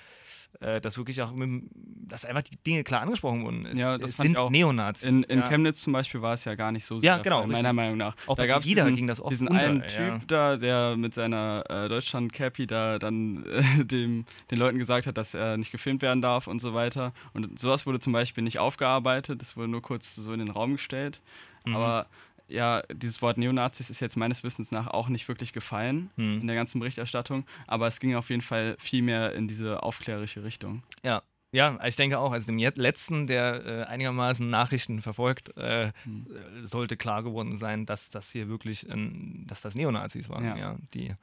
[0.60, 3.66] äh, dass wirklich auch, mit, dass einfach die Dinge klar angesprochen wurden.
[3.66, 4.50] Es, Ja, das es sind auch.
[4.50, 5.04] Neonazis.
[5.04, 5.48] In, in ja.
[5.48, 7.74] Chemnitz zum Beispiel war es ja gar nicht so Ja, sehr, genau, meiner richtig.
[7.74, 8.16] Meinung nach.
[8.26, 9.88] Auch da gab es diesen, ging das oft diesen unter, einen ja.
[9.88, 15.18] Typ da, der mit seiner äh, Deutschland-Cappy da dann äh, dem, den Leuten gesagt hat,
[15.18, 17.14] dass er nicht gefilmt werden darf und so weiter.
[17.34, 20.74] Und sowas wurde zum Beispiel nicht aufgearbeitet, das wurde nur kurz so in den Raum
[20.74, 21.22] gestellt.
[21.66, 21.76] Mhm.
[21.76, 22.08] Aber
[22.48, 26.42] ja, dieses Wort Neonazis ist jetzt meines Wissens nach auch nicht wirklich gefallen Mhm.
[26.42, 30.44] in der ganzen Berichterstattung, aber es ging auf jeden Fall viel mehr in diese aufklärerische
[30.44, 30.84] Richtung.
[31.04, 31.22] Ja.
[31.54, 36.28] Ja, ich denke auch, also dem letzten, der äh, einigermaßen Nachrichten verfolgt, äh, Hm.
[36.30, 40.58] äh, sollte klar geworden sein, dass das hier wirklich, ähm, dass das Neonazis waren, ja.
[40.58, 40.76] Ja.
[40.94, 41.16] die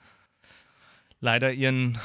[1.21, 1.99] leider ihren,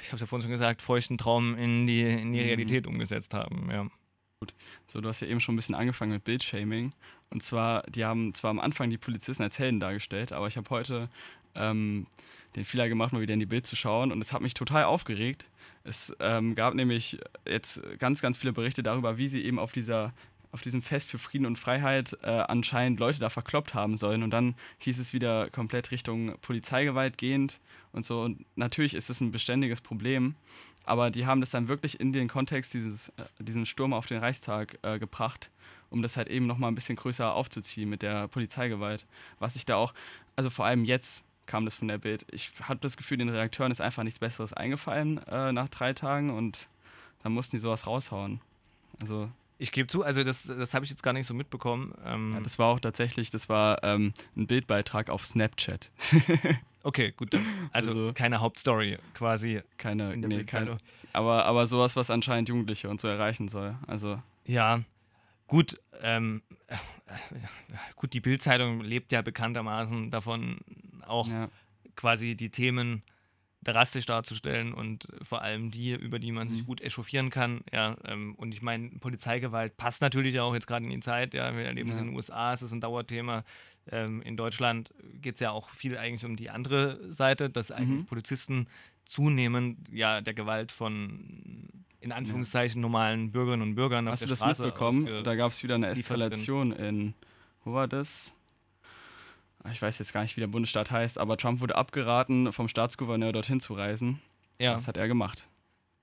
[0.00, 2.46] ich habe es ja vorhin schon gesagt, feuchten Traum in die, in die Mhm.
[2.46, 3.86] Realität umgesetzt haben, ja.
[4.86, 6.92] So, du hast ja eben schon ein bisschen angefangen mit Bildshaming.
[7.30, 10.68] Und zwar, die haben zwar am Anfang die Polizisten als Helden dargestellt, aber ich habe
[10.70, 11.08] heute
[11.54, 12.06] ähm,
[12.54, 14.84] den Fehler gemacht, mal wieder in die Bild zu schauen und es hat mich total
[14.84, 15.48] aufgeregt.
[15.84, 17.18] Es ähm, gab nämlich
[17.48, 20.12] jetzt ganz, ganz viele Berichte darüber, wie sie eben auf dieser
[20.56, 24.22] auf diesem Fest für Frieden und Freiheit äh, anscheinend Leute da verkloppt haben sollen.
[24.22, 27.60] Und dann hieß es wieder komplett Richtung Polizeigewalt gehend
[27.92, 28.22] und so.
[28.22, 30.34] Und natürlich ist es ein beständiges Problem,
[30.86, 34.16] aber die haben das dann wirklich in den Kontext dieses, äh, diesen Sturm auf den
[34.16, 35.50] Reichstag äh, gebracht,
[35.90, 39.04] um das halt eben nochmal ein bisschen größer aufzuziehen mit der Polizeigewalt.
[39.38, 39.92] Was ich da auch,
[40.36, 42.24] also vor allem jetzt kam das von der Bild.
[42.30, 46.30] Ich habe das Gefühl, den Redakteuren ist einfach nichts Besseres eingefallen äh, nach drei Tagen
[46.30, 46.66] und
[47.22, 48.40] dann mussten die sowas raushauen.
[49.02, 51.94] Also Ich gebe zu, also das, das habe ich jetzt gar nicht so mitbekommen.
[52.04, 55.90] Ähm, ja, das war auch tatsächlich, das war ähm, ein Bildbeitrag auf Snapchat.
[56.82, 57.34] okay, gut.
[57.72, 60.76] Also, Also- keine Hauptstory quasi Keine, nee, keine,
[61.12, 63.76] aber, aber sowas, was anscheinend Jugendliche und so erreichen soll.
[63.86, 64.82] Also Ja,
[65.46, 65.80] gut.
[66.02, 66.76] Ähm, äh,
[67.96, 70.58] gut, die Bildzeitung lebt ja bekanntermaßen davon,
[71.06, 71.48] auch ja,
[71.94, 73.02] quasi die Themen
[73.66, 76.66] drastisch darzustellen und vor allem die, über die man sich Mhm.
[76.66, 77.62] gut echauffieren kann.
[77.72, 81.34] Ja, ähm, und ich meine, Polizeigewalt passt natürlich auch jetzt gerade in die Zeit.
[81.34, 82.02] Ja, wir erleben es Ja.
[82.02, 83.44] in den USA, es ist ein Dauerthema.
[83.90, 88.00] Ähm, in Deutschland geht es ja auch viel eigentlich um die andere Seite, dass eigentlich
[88.02, 88.06] Mhm.
[88.06, 88.66] Polizisten
[89.04, 91.68] zunehmend ja der Gewalt von
[92.00, 95.24] in Anführungszeichen normalen Bürgerinnen und Bürgern auf Hast du der das Straße mitbekommen?
[95.24, 97.14] Da gab es wieder eine Eskalation in,
[97.64, 98.32] wo war das?
[99.72, 103.32] Ich weiß jetzt gar nicht, wie der Bundesstaat heißt, aber Trump wurde abgeraten, vom Staatsgouverneur
[103.32, 104.20] dorthin zu reisen.
[104.58, 105.48] ja, Das hat er gemacht.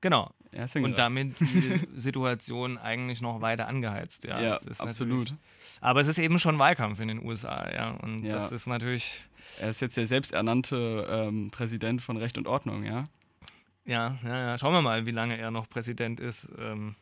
[0.01, 0.31] genau.
[0.51, 4.23] Er ist Und damit die Situation eigentlich noch weiter angeheizt.
[4.25, 5.33] Ja, Ja, absolut.
[5.81, 7.89] Aber es ist eben schon Wahlkampf in den USA, ja.
[7.91, 8.33] Und Ja.
[8.33, 9.23] das ist natürlich,
[9.59, 13.03] Er ist jetzt der selbsternannte ähm, Präsident von Recht und Ordnung, ja?
[13.85, 16.51] ja, ja, ja, schauen wir mal, wie lange er noch Präsident ist.
[16.59, 16.95] Ähm,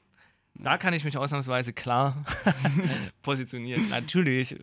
[0.55, 2.23] da kann ich mich ausnahmsweise klar
[3.21, 3.89] positionieren.
[3.89, 4.55] Natürlich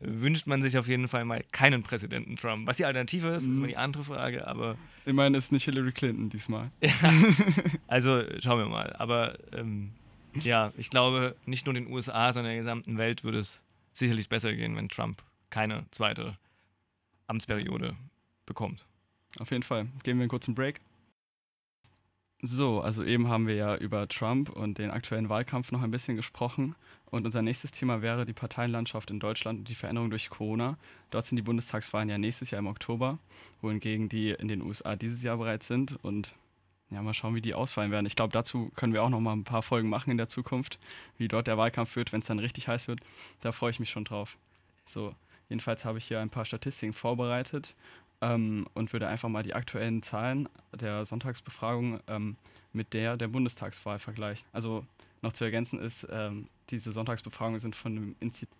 [0.00, 2.66] wünscht man sich auf jeden Fall mal keinen Präsidenten Trump.
[2.66, 4.76] Was die Alternative ist, ist immer die andere Frage, aber.
[5.04, 6.70] Immerhin ist nicht Hillary Clinton diesmal.
[6.80, 6.90] ja,
[7.86, 8.94] also schauen wir mal.
[8.98, 9.92] Aber ähm,
[10.34, 13.62] ja, ich glaube, nicht nur in den USA, sondern in der gesamten Welt würde es
[13.92, 16.38] sicherlich besser gehen, wenn Trump keine zweite
[17.26, 17.96] Amtsperiode
[18.46, 18.86] bekommt.
[19.38, 19.86] Auf jeden Fall.
[20.02, 20.80] Geben wir einen kurzen Break.
[22.40, 26.16] So, also eben haben wir ja über Trump und den aktuellen Wahlkampf noch ein bisschen
[26.16, 26.76] gesprochen.
[27.10, 30.76] Und unser nächstes Thema wäre die Parteienlandschaft in Deutschland und die Veränderung durch Corona.
[31.10, 33.18] Dort sind die Bundestagswahlen ja nächstes Jahr im Oktober,
[33.60, 35.98] wohingegen die in den USA dieses Jahr bereits sind.
[36.04, 36.36] Und
[36.90, 38.06] ja, mal schauen, wie die ausfallen werden.
[38.06, 40.78] Ich glaube, dazu können wir auch noch mal ein paar Folgen machen in der Zukunft,
[41.16, 43.00] wie dort der Wahlkampf wird, wenn es dann richtig heiß wird.
[43.40, 44.36] Da freue ich mich schon drauf.
[44.86, 45.12] So,
[45.48, 47.74] jedenfalls habe ich hier ein paar Statistiken vorbereitet
[48.20, 52.36] ähm, und würde einfach mal die aktuellen Zahlen der Sonntagsbefragung ähm,
[52.72, 54.46] mit der der Bundestagswahl vergleichen.
[54.52, 54.84] Also
[55.22, 58.56] noch zu ergänzen ist, ähm, diese Sonntagsbefragungen sind von dem Institut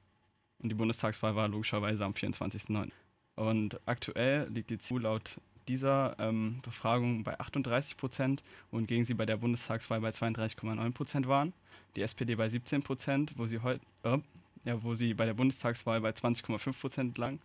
[0.61, 2.90] und die Bundestagswahl war logischerweise am 24.09.
[3.37, 9.14] Und aktuell liegt die CDU laut dieser ähm, Befragung bei 38 Prozent und gegen sie
[9.14, 11.53] bei der Bundestagswahl bei 32,9 Prozent waren.
[11.94, 14.18] Die SPD bei 17 Prozent, wo sie heute, äh,
[14.64, 17.38] ja, wo sie bei der Bundestagswahl bei 20,5 Prozent lang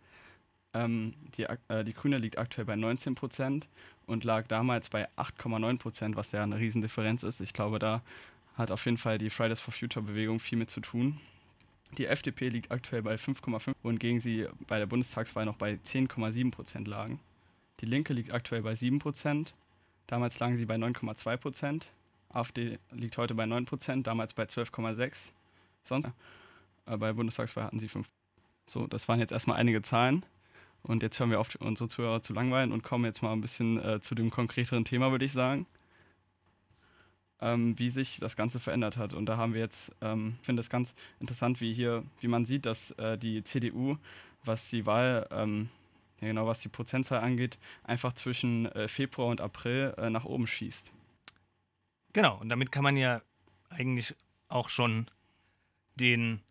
[0.74, 3.68] ähm, die, äh, die Grüne liegt aktuell bei 19 Prozent
[4.06, 7.42] und lag damals bei 8,9 Prozent, was ja eine Riesendifferenz ist.
[7.42, 8.02] Ich glaube, da
[8.56, 11.20] hat auf jeden Fall die Fridays for Future Bewegung viel mit zu tun.
[11.98, 16.52] Die FDP liegt aktuell bei 5,5 und gegen sie bei der Bundestagswahl noch bei 10,7
[16.52, 17.20] Prozent lagen.
[17.80, 19.54] Die Linke liegt aktuell bei 7 Prozent.
[20.08, 21.88] Damals lagen sie bei 9,2 Prozent.
[22.30, 25.32] AfD liegt heute bei 9 Prozent, damals bei 12,6.
[25.84, 26.08] Sonst
[26.88, 28.08] äh, bei der Bundestagswahl hatten sie 5.
[28.66, 30.26] So, das waren jetzt erstmal einige Zahlen.
[30.84, 33.80] Und jetzt hören wir auf, unsere Zuhörer zu langweilen und kommen jetzt mal ein bisschen
[33.80, 35.66] äh, zu dem konkreteren Thema, würde ich sagen.
[37.40, 39.14] Ähm, wie sich das Ganze verändert hat.
[39.14, 42.46] Und da haben wir jetzt, ähm, ich finde es ganz interessant, wie hier, wie man
[42.46, 43.98] sieht, dass äh, die CDU,
[44.44, 45.70] was die Wahl, ähm,
[46.20, 50.48] ja genau, was die Prozentzahl angeht, einfach zwischen äh, Februar und April äh, nach oben
[50.48, 50.94] schießt.
[52.14, 53.22] Genau, und damit kann man ja
[53.70, 54.16] eigentlich
[54.48, 55.08] auch schon
[55.96, 56.42] den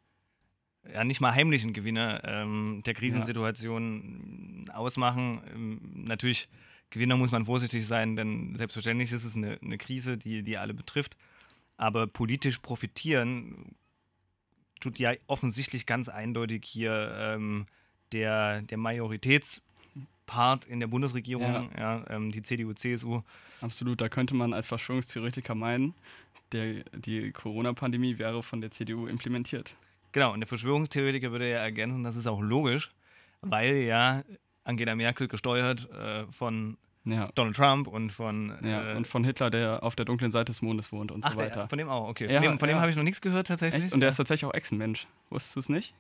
[0.93, 4.75] ja nicht mal heimlichen Gewinner ähm, der Krisensituation ja.
[4.75, 5.41] ausmachen.
[5.55, 6.49] Ähm, natürlich,
[6.91, 10.75] Gewinner muss man vorsichtig sein, denn selbstverständlich ist es eine, eine Krise, die, die alle
[10.75, 11.17] betrifft.
[11.77, 13.75] Aber politisch profitieren
[14.81, 17.67] tut ja offensichtlich ganz eindeutig hier ähm,
[18.13, 21.79] der, der Majoritätspart in der Bundesregierung, ja.
[21.79, 23.23] ja ähm, die CDU, CSU.
[23.61, 25.95] Absolut, da könnte man als Verschwörungstheoretiker meinen,
[26.51, 29.77] der, die Corona-Pandemie wäre von der CDU implementiert.
[30.13, 32.93] Genau, und der Verschwörungstheoretiker würde ja ergänzen, das ist auch logisch,
[33.41, 34.23] weil ja
[34.65, 37.29] Angela Merkel gesteuert äh, von ja.
[37.35, 40.63] Donald Trump und von ja, äh, und von Hitler, der auf der dunklen Seite des
[40.63, 41.55] Mondes wohnt und Ach, so weiter.
[41.55, 42.29] Der, von dem auch, okay.
[42.29, 43.85] Von dem, dem habe ich noch nichts gehört tatsächlich.
[43.85, 43.95] Echt?
[43.95, 45.09] Und der ist tatsächlich auch Echsenmensch.
[45.31, 45.95] Wusstest du es nicht?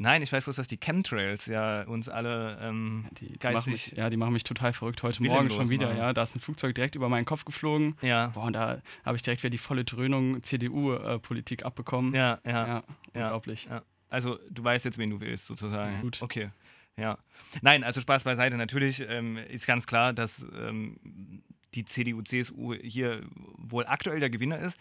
[0.00, 3.72] Nein, ich weiß bloß, dass die Chemtrails ja uns alle ähm, die, die geistig...
[3.72, 5.02] Mich, ja, die machen mich total verrückt.
[5.02, 5.98] Heute Morgen schon wieder, machen.
[5.98, 6.12] ja.
[6.12, 7.96] Da ist ein Flugzeug direkt über meinen Kopf geflogen.
[8.00, 8.28] Ja.
[8.28, 12.14] Boah, und da habe ich direkt wieder die volle Dröhnung CDU-Politik abbekommen.
[12.14, 12.66] Ja, ja.
[12.66, 13.66] ja unglaublich.
[13.68, 13.82] Ja.
[14.08, 16.00] Also du weißt jetzt, wen du willst, sozusagen.
[16.00, 16.22] Gut.
[16.22, 16.50] Okay.
[16.96, 17.18] Ja.
[17.62, 18.56] Nein, also Spaß beiseite.
[18.56, 21.42] Natürlich ähm, ist ganz klar, dass ähm,
[21.74, 23.22] die CDU, CSU hier
[23.56, 24.78] wohl aktuell der Gewinner ist.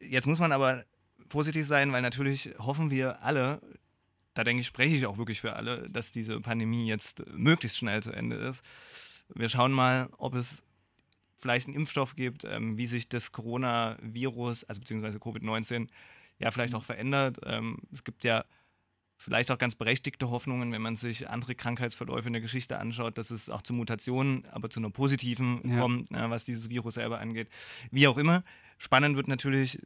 [0.00, 0.84] Jetzt muss man aber
[1.28, 3.60] vorsichtig sein, weil natürlich hoffen wir alle,
[4.34, 8.02] da denke ich, spreche ich auch wirklich für alle, dass diese Pandemie jetzt möglichst schnell
[8.02, 8.64] zu Ende ist.
[9.34, 10.64] Wir schauen mal, ob es
[11.38, 15.88] vielleicht einen Impfstoff gibt, ähm, wie sich das Coronavirus, also beziehungsweise Covid-19,
[16.38, 17.38] ja vielleicht auch verändert.
[17.44, 18.44] Ähm, es gibt ja
[19.16, 23.30] vielleicht auch ganz berechtigte Hoffnungen, wenn man sich andere Krankheitsverläufe in der Geschichte anschaut, dass
[23.30, 25.78] es auch zu Mutationen, aber zu einer positiven ja.
[25.78, 27.48] kommt, ja, was dieses Virus selber angeht.
[27.90, 28.42] Wie auch immer.
[28.78, 29.80] Spannend wird natürlich,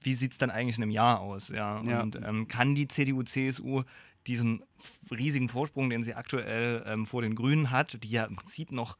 [0.00, 1.48] wie sieht es dann eigentlich in einem Jahr aus?
[1.48, 1.82] Ja?
[1.84, 2.02] ja.
[2.02, 3.82] Und ähm, kann die CDU, CSU
[4.26, 4.62] diesen
[5.10, 8.96] riesigen Vorsprung, den sie aktuell ähm, vor den Grünen hat, die ja im Prinzip noch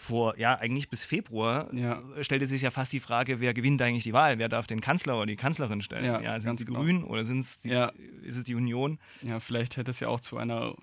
[0.00, 2.02] vor, ja, eigentlich bis Februar ja.
[2.22, 4.38] stellte sich ja fast die Frage, wer gewinnt eigentlich die Wahl?
[4.38, 6.04] Wer darf den Kanzler oder die Kanzlerin stellen?
[6.04, 6.80] Ja, ja sind es die genau.
[6.80, 7.92] Grünen oder sind's die, ja.
[8.22, 8.98] ist es die Union?
[9.20, 10.74] Ja, vielleicht hätte es ja auch zu einer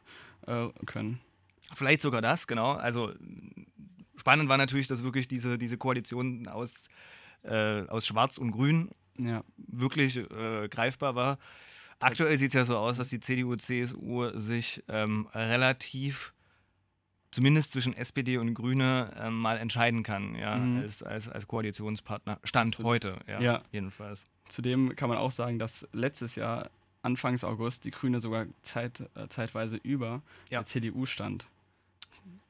[0.45, 1.19] äh, können.
[1.73, 2.73] Vielleicht sogar das, genau.
[2.73, 3.11] Also
[4.17, 6.87] spannend war natürlich, dass wirklich diese, diese Koalition aus,
[7.43, 9.43] äh, aus Schwarz und Grün ja.
[9.57, 11.37] wirklich äh, greifbar war.
[11.99, 16.33] Aktuell sieht es ja so aus, dass die CDU, CSU sich ähm, relativ
[17.31, 20.81] zumindest zwischen SPD und Grüne äh, mal entscheiden kann, ja, mhm.
[20.81, 22.39] als, als, als Koalitionspartner.
[22.43, 24.25] Stand Zu, heute, ja, ja, jedenfalls.
[24.47, 26.69] Zudem kann man auch sagen, dass letztes Jahr,
[27.03, 30.59] Anfangs August, die Grüne sogar zeit, äh, zeitweise über ja.
[30.59, 31.47] der CDU stand.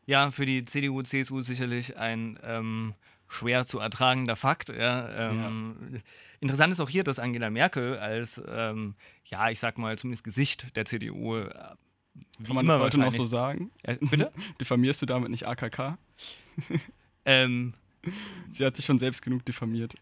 [0.05, 2.93] Ja, für die CDU, CSU sicherlich ein ähm,
[3.27, 4.69] schwer zu ertragender Fakt.
[4.69, 5.99] Ja, ähm, ja.
[6.39, 10.75] Interessant ist auch hier, dass Angela Merkel als, ähm, ja, ich sag mal, zumindest Gesicht
[10.75, 11.43] der CDU
[12.45, 13.71] Kann man das heute noch so sagen?
[13.85, 14.31] Ja, bitte?
[14.61, 15.97] Diffamierst du damit nicht AKK?
[17.25, 17.73] ähm,
[18.51, 19.95] Sie hat sich schon selbst genug diffamiert.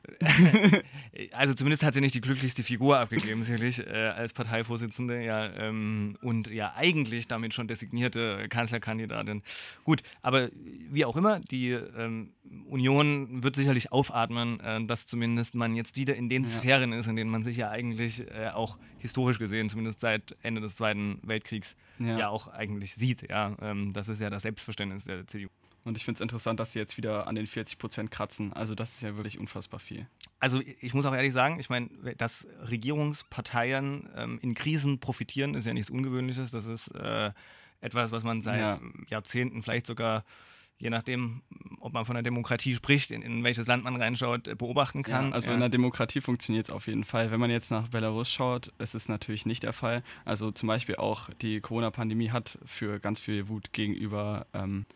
[1.33, 6.17] also zumindest hat sie nicht die glücklichste Figur abgegeben, sicherlich, äh, als Parteivorsitzende, ja, ähm,
[6.21, 9.41] und ja eigentlich damit schon designierte Kanzlerkandidatin.
[9.83, 10.49] Gut, aber
[10.89, 12.31] wie auch immer, die ähm,
[12.69, 16.49] Union wird sicherlich aufatmen, äh, dass zumindest man jetzt wieder in den ja.
[16.49, 20.61] Sphären ist, in denen man sich ja eigentlich äh, auch historisch gesehen, zumindest seit Ende
[20.61, 23.29] des Zweiten Weltkriegs, ja, ja auch eigentlich sieht.
[23.29, 25.49] Ja, ähm, das ist ja das Selbstverständnis der CDU.
[25.85, 28.51] Und ich finde es interessant, dass sie jetzt wieder an den 40 Prozent kratzen.
[28.53, 30.07] Also das ist ja wirklich unfassbar viel.
[30.39, 35.67] Also ich muss auch ehrlich sagen, ich meine, dass Regierungsparteien ähm, in Krisen profitieren, ist
[35.67, 36.49] ja nichts Ungewöhnliches.
[36.49, 37.31] Das ist äh,
[37.81, 38.79] etwas, was man seit ja.
[39.09, 40.25] Jahrzehnten, vielleicht sogar,
[40.79, 41.43] je nachdem,
[41.79, 45.29] ob man von der Demokratie spricht, in, in welches Land man reinschaut, äh, beobachten kann.
[45.29, 45.53] Ja, also ja.
[45.53, 47.29] in der Demokratie funktioniert es auf jeden Fall.
[47.29, 50.01] Wenn man jetzt nach Belarus schaut, ist es natürlich nicht der Fall.
[50.25, 54.87] Also zum Beispiel auch die Corona-Pandemie hat für ganz viel Wut gegenüber ähm,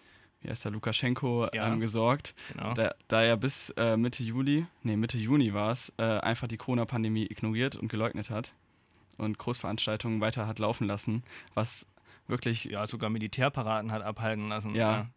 [0.41, 2.73] wie heißt der, Lukaschenko ja, ähm, gesorgt, genau.
[2.73, 6.57] da, da er bis äh, Mitte Juli, nee, Mitte Juni war es, äh, einfach die
[6.57, 8.53] Corona-Pandemie ignoriert und geleugnet hat
[9.17, 11.23] und Großveranstaltungen weiter hat laufen lassen,
[11.53, 11.87] was
[12.27, 12.65] wirklich.
[12.65, 14.75] Ja, sogar Militärparaden hat abhalten lassen.
[14.75, 15.09] Ja.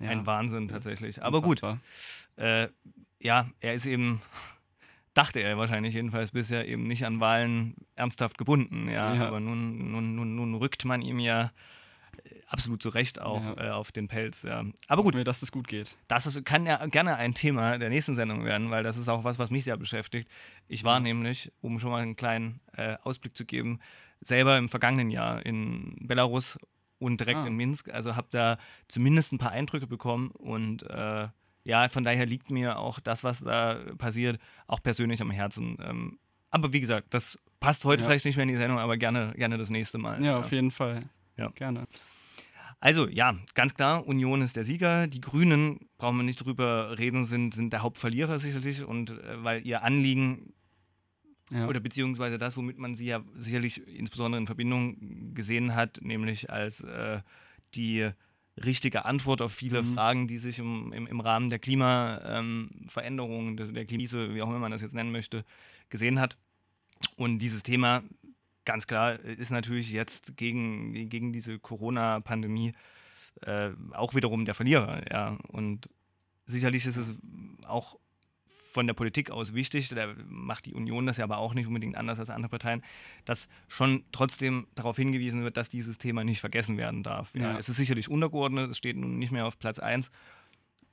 [0.00, 0.08] ja.
[0.08, 1.22] Ein Wahnsinn tatsächlich.
[1.22, 1.62] Aber gut.
[2.36, 2.68] Äh,
[3.20, 4.20] ja, er ist eben
[5.14, 8.88] dachte er wahrscheinlich jedenfalls bisher eben nicht an Wahlen ernsthaft gebunden.
[8.88, 9.28] Ja, ja.
[9.28, 11.52] aber nun, nun, nun, nun rückt man ihm ja
[12.52, 13.68] absolut zu Recht auch ja.
[13.68, 14.42] äh, auf den Pelz.
[14.42, 14.64] Ja.
[14.88, 15.14] Aber gut.
[15.14, 15.96] Mir, dass es gut geht.
[16.08, 19.24] Das ist, kann ja gerne ein Thema der nächsten Sendung werden, weil das ist auch
[19.24, 20.28] was, was mich sehr beschäftigt.
[20.68, 21.04] Ich war mhm.
[21.04, 23.80] nämlich, um schon mal einen kleinen äh, Ausblick zu geben,
[24.20, 26.58] selber im vergangenen Jahr in Belarus
[26.98, 27.46] und direkt ah.
[27.46, 27.88] in Minsk.
[27.90, 31.28] Also habe da zumindest ein paar Eindrücke bekommen und äh,
[31.64, 35.76] ja, von daher liegt mir auch das, was da passiert, auch persönlich am Herzen.
[35.80, 36.18] Ähm,
[36.50, 38.08] aber wie gesagt, das passt heute ja.
[38.08, 40.20] vielleicht nicht mehr in die Sendung, aber gerne, gerne das nächste Mal.
[40.20, 40.38] Ja, ja.
[40.38, 41.04] auf jeden Fall.
[41.36, 41.48] Ja.
[41.50, 41.86] Gerne.
[42.82, 45.06] Also ja, ganz klar, Union ist der Sieger.
[45.06, 48.82] Die Grünen, brauchen wir nicht drüber reden, sind, sind der Hauptverlierer sicherlich.
[48.82, 50.52] Und äh, weil ihr Anliegen
[51.52, 51.68] ja.
[51.68, 56.80] oder beziehungsweise das, womit man sie ja sicherlich insbesondere in Verbindung gesehen hat, nämlich als
[56.80, 57.20] äh,
[57.76, 58.10] die
[58.60, 59.94] richtige Antwort auf viele mhm.
[59.94, 64.58] Fragen, die sich im, im, im Rahmen der Klimaveränderung, ähm, der Krise, wie auch immer
[64.58, 65.44] man das jetzt nennen möchte,
[65.88, 66.36] gesehen hat.
[67.14, 68.02] Und dieses Thema
[68.64, 72.72] ganz klar ist natürlich jetzt gegen, gegen diese Corona-Pandemie
[73.42, 75.02] äh, auch wiederum der Verlierer.
[75.10, 75.38] Ja.
[75.48, 75.88] Und
[76.46, 77.18] sicherlich ist es
[77.66, 77.98] auch
[78.72, 81.94] von der Politik aus wichtig, da macht die Union das ja aber auch nicht unbedingt
[81.96, 82.82] anders als andere Parteien,
[83.26, 87.34] dass schon trotzdem darauf hingewiesen wird, dass dieses Thema nicht vergessen werden darf.
[87.34, 87.52] Ja.
[87.52, 87.58] Ja.
[87.58, 90.10] Es ist sicherlich untergeordnet, es steht nun nicht mehr auf Platz 1.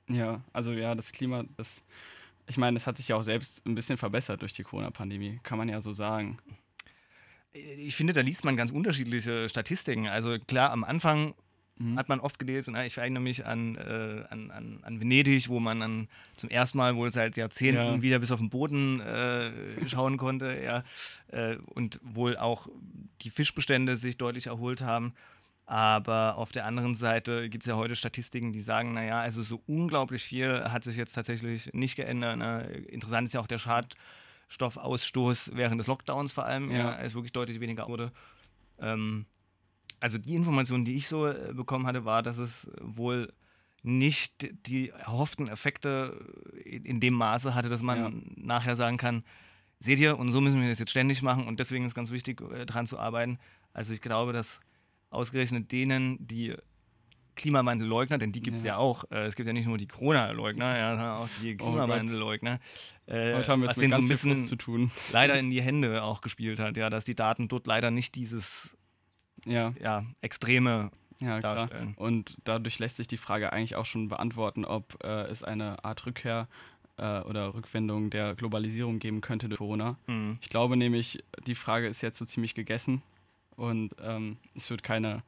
[0.08, 1.82] Ja, also ja, das Klima, das,
[2.46, 5.56] ich meine, es hat sich ja auch selbst ein bisschen verbessert durch die Corona-Pandemie, kann
[5.56, 6.36] man ja so sagen
[7.52, 10.08] ich finde, da liest man ganz unterschiedliche Statistiken.
[10.08, 11.34] Also klar, am Anfang
[11.78, 11.98] mhm.
[11.98, 15.80] hat man oft gelesen, ich erinnere mich an, äh, an, an, an, Venedig, wo man
[15.80, 18.02] dann zum ersten Mal wohl seit Jahrzehnten ja.
[18.02, 19.50] wieder bis auf den Boden äh,
[19.88, 20.84] schauen konnte, ja,
[21.28, 22.68] äh, und wohl auch
[23.22, 25.14] die Fischbestände sich deutlich erholt haben.
[25.66, 29.62] Aber auf der anderen Seite gibt es ja heute Statistiken, die sagen, naja, also so
[29.68, 32.38] unglaublich viel hat sich jetzt tatsächlich nicht geändert.
[32.38, 32.62] Ne?
[32.88, 33.94] Interessant ist ja auch der Schad
[34.50, 38.12] Stoffausstoß während des Lockdowns vor allem, ja, als wirklich deutlich weniger wurde.
[38.78, 39.26] Ähm,
[40.00, 43.32] also die Information, die ich so äh, bekommen hatte, war, dass es wohl
[43.82, 46.18] nicht die erhofften Effekte
[46.64, 48.10] in, in dem Maße hatte, dass man ja.
[48.36, 49.24] nachher sagen kann,
[49.78, 52.40] seht ihr, und so müssen wir das jetzt ständig machen und deswegen ist ganz wichtig,
[52.52, 53.38] äh, dran zu arbeiten.
[53.72, 54.60] Also ich glaube, dass
[55.10, 56.56] ausgerechnet denen, die
[57.36, 58.74] Klimawandelleugner, denn die gibt es ja.
[58.74, 58.78] ja.
[58.78, 59.04] auch.
[59.10, 62.60] Äh, es gibt ja nicht nur die Corona-Leugner, ja, sondern auch die oh Klimawandelleugner.
[63.06, 64.90] Äh, Heute haben wir es mit ganz so ein bisschen zu tun.
[65.12, 68.76] leider in die Hände auch gespielt hat, ja, dass die Daten dort leider nicht dieses
[69.46, 69.72] ja.
[69.80, 70.90] Ja, extreme
[71.20, 71.94] ja, darstellen.
[71.94, 72.06] Klar.
[72.06, 76.06] Und dadurch lässt sich die Frage eigentlich auch schon beantworten, ob äh, es eine Art
[76.06, 76.48] Rückkehr
[76.96, 79.96] äh, oder Rückwendung der Globalisierung geben könnte durch Corona.
[80.06, 80.38] Mhm.
[80.40, 83.02] Ich glaube nämlich, die Frage ist jetzt so ziemlich gegessen
[83.56, 85.22] und ähm, es wird keine,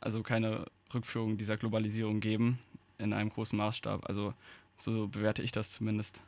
[0.00, 2.58] also keine Rückführung dieser Globalisierung geben
[2.98, 4.06] in einem großen Maßstab.
[4.06, 4.34] Also
[4.76, 6.22] so bewerte ich das zumindest.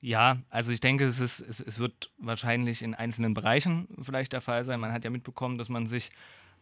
[0.00, 4.40] Ja, also ich denke, es, ist, es, es wird wahrscheinlich in einzelnen Bereichen vielleicht der
[4.40, 4.80] Fall sein.
[4.80, 6.10] Man hat ja mitbekommen, dass man sich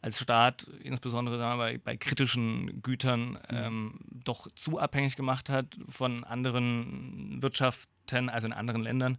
[0.02, 3.38] als Staat, insbesondere bei, bei, kritischen Gütern, mhm.
[3.50, 9.18] ähm, doch zu abhängig gemacht hat von anderen Wirtschaften, also in anderen Ländern.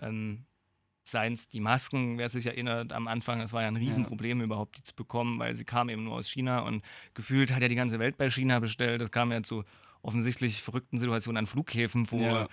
[0.00, 0.44] Ähm,
[1.10, 4.44] seien es die Masken, wer sich erinnert, am Anfang, das war ja ein Riesenproblem ja.
[4.44, 6.82] überhaupt, die zu bekommen, weil sie kamen eben nur aus China und
[7.14, 9.00] gefühlt hat ja die ganze Welt bei China bestellt.
[9.00, 9.64] Das kam ja zu
[10.08, 12.48] offensichtlich verrückten Situation an Flughäfen, wo Ja.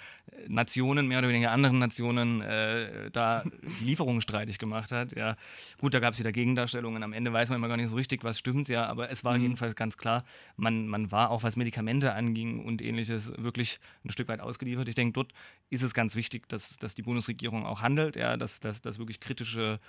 [0.48, 3.44] Nationen, mehr oder weniger anderen Nationen, äh, da
[3.80, 5.16] die Lieferungen streitig gemacht hat.
[5.16, 5.38] Ja,
[5.80, 7.02] gut, da gab es wieder Gegendarstellungen.
[7.04, 9.38] Am Ende weiß man immer gar nicht so richtig, was stimmt, ja, aber es war
[9.38, 9.44] Mhm.
[9.44, 10.24] jedenfalls ganz klar,
[10.58, 14.88] man, man war auch was Medikamente anging und ähnliches wirklich ein Stück weit ausgeliefert.
[14.90, 15.32] Ich denke, dort
[15.70, 19.20] ist es ganz wichtig, dass, dass die Bundesregierung auch handelt, ja, dass, dass, dass wirklich
[19.20, 19.80] kritische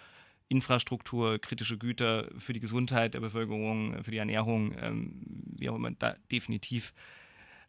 [0.48, 5.20] Infrastruktur, kritische Güter für die Gesundheit der Bevölkerung, für die Ernährung, ähm,
[5.58, 6.94] wie auch immer, da definitiv,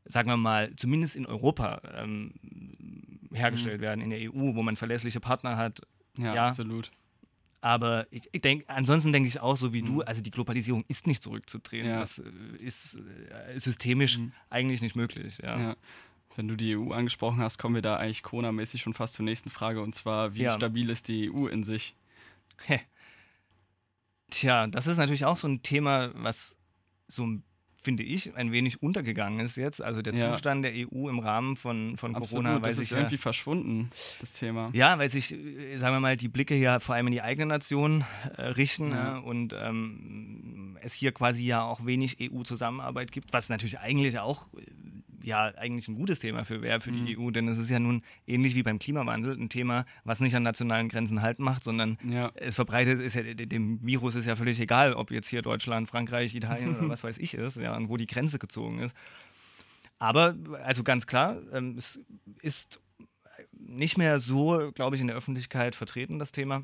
[0.07, 2.33] sagen wir mal, zumindest in Europa ähm,
[3.33, 5.81] hergestellt werden, in der EU, wo man verlässliche Partner hat.
[6.17, 6.47] Ja, Ja.
[6.47, 6.91] absolut.
[7.59, 11.07] Aber ich, ich denke, ansonsten denke ich auch so wie du, also die Globalisierung ist
[11.07, 11.87] nicht zurückzudrehen.
[11.87, 11.99] Ja.
[11.99, 12.23] Das äh,
[12.59, 12.95] ist
[13.49, 15.39] äh, systemisch eigentlich nicht möglich.
[15.43, 15.59] Ja.
[15.59, 15.75] Ja.
[16.35, 19.49] Wenn du die EU angesprochen hast, kommen wir da eigentlich Corona-mäßig schon fast zur nächsten
[19.49, 21.95] Frage und zwar, wie stabil ist die EU in sich?
[24.29, 26.57] Tja, das ist natürlich auch so ein Thema, was
[27.07, 27.27] so
[27.79, 29.81] finde ich, ein wenig untergegangen ist jetzt.
[29.81, 30.31] Also der Ja.
[30.33, 33.89] Zustand der EU im Rahmen von, von Absolut, Corona, weil das sich ist irgendwie verschwunden,
[34.19, 34.69] das Thema.
[34.73, 37.45] Ja, weil sich, äh, sagen wir mal, die Blicke ja vor allem in die eigene
[37.45, 38.03] Nation
[38.35, 39.17] äh, richten Ja.
[39.17, 44.47] äh, und ähm, es hier quasi ja auch wenig EU-Zusammenarbeit gibt, was natürlich eigentlich auch
[44.57, 44.61] äh,
[45.27, 47.05] ja eigentlich ein gutes Thema für wäre für Mhm.
[47.05, 50.35] die EU, denn es ist ja nun ähnlich wie beim Klimawandel ein Thema, was nicht
[50.35, 52.31] an nationalen Grenzen Halt macht, sondern Ja.
[52.35, 56.33] es verbreitet ist ja dem Virus ist ja völlig egal, ob jetzt hier Deutschland, Frankreich,
[56.33, 58.95] Italien oder was weiß ich ist, ja, und wo die Grenze gezogen ist.
[59.99, 61.99] Aber also ganz klar, ähm, es
[62.41, 62.79] ist
[63.51, 66.63] nicht mehr so, glaube ich, in der Öffentlichkeit vertreten, das Thema.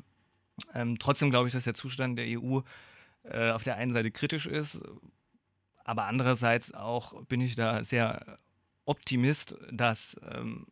[0.72, 2.60] Ähm, trotzdem glaube ich, dass der Zustand der EU
[3.24, 4.82] äh, auf der einen Seite kritisch ist,
[5.84, 8.36] aber andererseits auch bin ich da sehr
[8.84, 10.66] Optimist, dass ähm,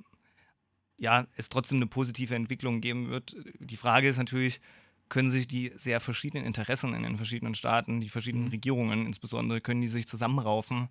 [0.98, 3.34] ja, es trotzdem eine positive Entwicklung geben wird.
[3.58, 4.60] Die Frage ist natürlich,
[5.08, 8.50] können sich die sehr verschiedenen Interessen in den verschiedenen Staaten, die verschiedenen Mhm.
[8.50, 10.88] Regierungen insbesondere, können die sich zusammenraufen?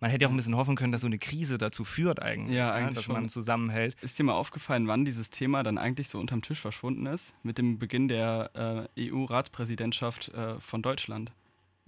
[0.00, 2.56] Man hätte ja auch ein bisschen hoffen können, dass so eine Krise dazu führt eigentlich,
[2.56, 3.14] Ja, eigentlich dass schon.
[3.14, 3.96] man zusammenhält.
[4.02, 7.34] Ist dir mal aufgefallen, wann dieses Thema dann eigentlich so unterm Tisch verschwunden ist?
[7.42, 11.32] Mit dem Beginn der äh, EU-Ratspräsidentschaft äh, von Deutschland.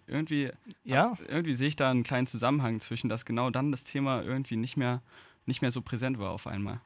[0.07, 0.51] Irgendwie,
[0.85, 4.57] Ja, irgendwie sehe ich da einen kleinen Zusammenhang zwischen, dass genau dann das Thema irgendwie
[4.57, 5.03] nicht mehr,
[5.47, 6.81] nicht mehr so präsent war auf einmal.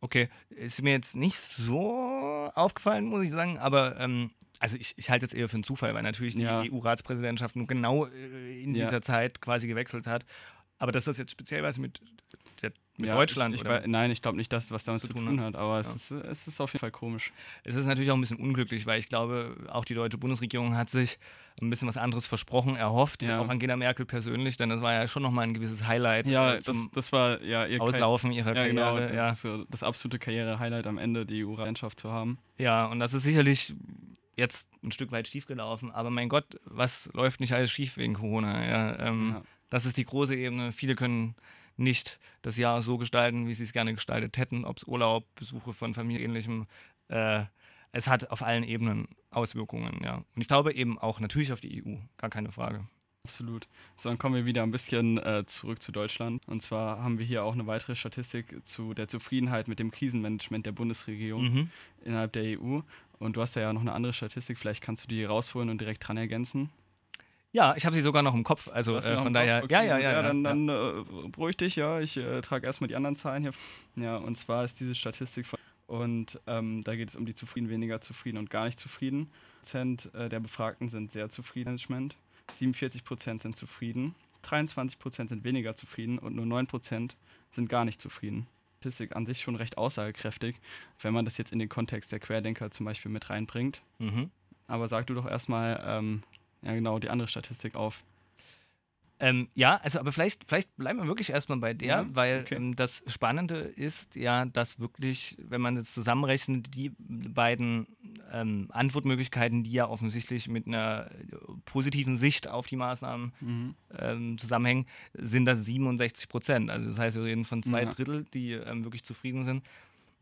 [0.00, 0.28] okay.
[0.48, 5.24] Ist mir jetzt nicht so aufgefallen, muss ich sagen, aber ähm, also ich, ich halte
[5.26, 6.62] es eher für einen Zufall, weil natürlich die Ja.
[6.62, 8.84] EU-Ratspräsidentschaft nun genau äh, in Ja.
[8.86, 10.26] dieser Zeit quasi gewechselt hat.
[10.80, 12.00] Aber dass das jetzt speziell was mit,
[12.62, 15.02] der, mit Ja, Deutschland Ich, ich, wei- nein, ich glaube nicht, dass es was damit
[15.02, 15.54] zu tun tun hat.
[15.54, 15.80] aber Ja.
[15.80, 17.32] es, ist, es ist auf jeden Fall komisch.
[17.64, 20.88] Es ist natürlich auch ein bisschen unglücklich, weil ich glaube, auch die deutsche Bundesregierung hat
[20.90, 21.18] sich
[21.60, 23.40] ein bisschen was anderes versprochen, erhofft, Ja.
[23.40, 26.60] auch Angela Merkel persönlich, denn das war ja schon nochmal ein gewisses Highlight Ja, äh,
[26.62, 28.94] das, das war ja ihr Auslaufen ihrer Ja, genau.
[28.94, 29.06] Karriere.
[29.08, 29.30] Das ja.
[29.30, 32.38] ist so das absolute Karriere-Highlight am Ende, die EU-Reinschaft zu haben.
[32.56, 33.74] ja, und das ist sicherlich
[34.36, 38.14] jetzt ein Stück weit schief gelaufen, aber mein Gott, was läuft nicht alles schief wegen
[38.14, 38.66] Corona?
[38.66, 39.42] Ja, ähm, Ja.
[39.70, 40.72] Das ist die große Ebene.
[40.72, 41.34] Viele können
[41.76, 45.72] nicht das Jahr so gestalten, wie sie es gerne gestaltet hätten, ob es Urlaub, Besuche
[45.72, 46.66] von Familie, ähnlichem.
[47.08, 47.44] Äh,
[47.92, 50.16] es hat auf allen Ebenen Auswirkungen, ja.
[50.16, 52.86] Und ich glaube eben auch natürlich auf die EU, gar keine Frage.
[53.24, 53.68] Absolut.
[53.96, 56.46] So, dann kommen wir wieder ein bisschen äh, zurück zu Deutschland.
[56.48, 60.64] Und zwar haben wir hier auch eine weitere Statistik zu der Zufriedenheit mit dem Krisenmanagement
[60.66, 61.70] der Bundesregierung Mhm.
[62.04, 62.80] innerhalb der EU.
[63.18, 66.06] Und du hast ja noch eine andere Statistik, vielleicht kannst du die rausholen und direkt
[66.06, 66.70] dran ergänzen.
[67.52, 68.68] Ja, ich habe sie sogar noch im Kopf.
[68.68, 70.02] Also äh, von daher, ja, Okay, ja, gut.
[70.04, 70.12] ja.
[70.12, 70.50] ja, dann, ja.
[70.50, 72.00] dann äh, beruhig dich, ja.
[72.00, 73.52] Ich äh, trage erstmal die anderen Zahlen hier.
[73.96, 75.58] Ja, und zwar ist diese Statistik von.
[75.86, 79.28] Und ähm, da geht es um die zufrieden, weniger zufrieden und gar nicht zufrieden.
[79.58, 82.16] Prozent äh, der Befragten sind sehr zufrieden Management.
[82.52, 84.14] 47 Prozent sind zufrieden.
[84.42, 87.16] 23 Prozent sind weniger zufrieden und nur 9 Prozent
[87.50, 88.46] sind gar nicht zufrieden.
[88.78, 90.56] Statistik an sich schon recht aussagekräftig,
[91.00, 93.82] wenn man das jetzt in den Kontext der Querdenker zum Beispiel mit reinbringt.
[93.98, 94.30] Mhm.
[94.68, 96.22] Aber sag du doch erstmal, ähm,
[96.62, 98.04] ja genau, die andere Statistik auf.
[99.22, 102.54] Ähm, ja, also aber vielleicht, vielleicht bleiben wir wirklich erstmal bei der, Ja, weil okay.
[102.54, 107.86] ähm, das Spannende ist ja, dass wirklich, wenn man jetzt zusammenrechnet, die beiden
[108.32, 111.36] ähm, Antwortmöglichkeiten, die ja offensichtlich mit einer äh,
[111.66, 113.74] positiven Sicht auf die Maßnahmen Mhm.
[113.98, 116.70] ähm, zusammenhängen, sind das 67 Prozent.
[116.70, 117.90] Also das heißt, wir reden von zwei Ja.
[117.90, 119.62] Drittel, die ähm, wirklich zufrieden sind.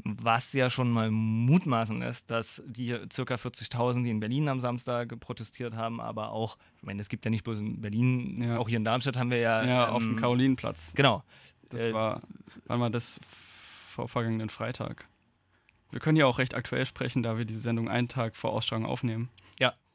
[0.04, 5.18] Was ja schon mal mutmaßen lässt, dass die circa 40.000, die in Berlin am Samstag
[5.20, 8.58] protestiert haben, aber auch, ich meine, es gibt ja nicht bloß in Berlin, Ja.
[8.58, 9.64] auch hier in Darmstadt haben wir ja.
[9.64, 10.92] Ja, auf dem ähm, Karolinenplatz.
[10.94, 11.24] Genau.
[11.68, 12.22] Das Äh, war,
[12.66, 13.20] wann war das?
[13.26, 15.08] Vor vergangenen Freitag.
[15.90, 18.86] Wir können ja auch recht aktuell sprechen, da wir diese Sendung einen Tag vor Ausstrahlung
[18.86, 19.28] aufnehmen.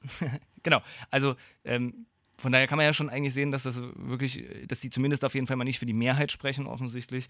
[0.64, 0.82] Genau.
[1.12, 1.36] Also
[1.66, 2.06] ähm,
[2.44, 5.34] von daher kann man ja schon eigentlich sehen, dass das wirklich, dass die zumindest auf
[5.34, 7.28] jeden Fall mal nicht für die Mehrheit sprechen, offensichtlich.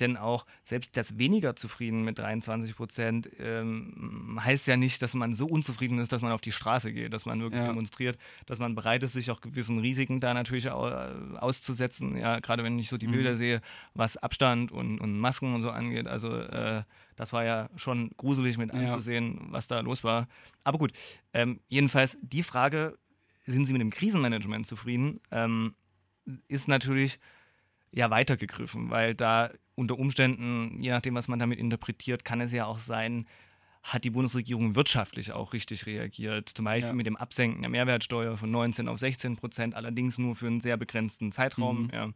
[0.00, 5.34] Denn auch selbst das weniger zufrieden mit 23 Prozent ähm, heißt ja nicht, dass man
[5.34, 7.66] so unzufrieden ist, dass man auf die Straße geht, dass man wirklich ja.
[7.66, 12.16] demonstriert, dass man bereit ist, sich auch gewissen Risiken da natürlich auszusetzen.
[12.16, 13.12] Ja, gerade wenn ich so die mhm.
[13.12, 13.60] Bilder sehe,
[13.92, 16.08] was Abstand und, und Masken und so angeht.
[16.08, 16.84] Also äh,
[17.16, 19.52] das war ja schon gruselig mit anzusehen, ja.
[19.52, 20.26] was da los war.
[20.64, 20.92] Aber gut,
[21.34, 22.96] ähm, jedenfalls die Frage,
[23.44, 25.74] sind Sie mit dem Krisenmanagement zufrieden, ähm,
[26.48, 27.18] ist natürlich
[27.92, 32.66] ja weitergegriffen, weil da unter Umständen, je nachdem, was man damit interpretiert, kann es ja
[32.66, 33.26] auch sein,
[33.82, 36.48] hat die Bundesregierung wirtschaftlich auch richtig reagiert.
[36.48, 36.94] Zum Beispiel ja.
[36.94, 40.78] mit dem Absenken der Mehrwertsteuer von 19 auf 16 Prozent, allerdings nur für einen sehr
[40.78, 41.84] begrenzten Zeitraum.
[41.84, 41.90] Mhm.
[41.92, 42.08] Ja.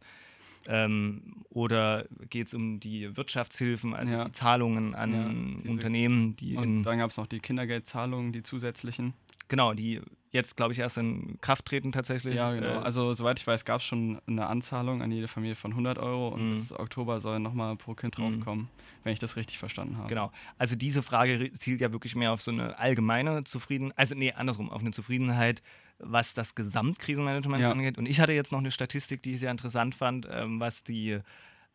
[0.67, 4.25] Ähm, oder geht es um die Wirtschaftshilfen, also ja.
[4.25, 9.13] die Zahlungen an Unternehmen, die Und dann gab es noch die Kindergeldzahlungen, die zusätzlichen.
[9.49, 12.35] Genau, die jetzt, glaube ich, erst in Kraft treten tatsächlich.
[12.35, 12.67] Ja, genau.
[12.67, 15.97] Äh, also, soweit ich weiß, gab es schon eine Anzahlung an jede Familie von 100
[15.97, 16.53] Euro und mhm.
[16.53, 18.35] bis Oktober soll nochmal pro Kind mhm.
[18.35, 18.69] draufkommen,
[19.03, 20.07] wenn ich das richtig verstanden habe.
[20.07, 20.31] Genau.
[20.57, 24.69] Also, diese Frage zielt ja wirklich mehr auf so eine allgemeine Zufriedenheit, also, nee, andersrum,
[24.69, 25.61] auf eine Zufriedenheit,
[25.97, 27.71] was das Gesamtkrisenmanagement ja.
[27.71, 27.97] angeht.
[27.97, 31.19] Und ich hatte jetzt noch eine Statistik, die ich sehr interessant fand, ähm, was die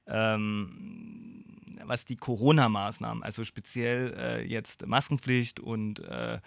[0.07, 1.45] ähm,
[1.87, 6.39] was die Corona-Maßnahmen, also speziell äh, jetzt Maskenpflicht und äh,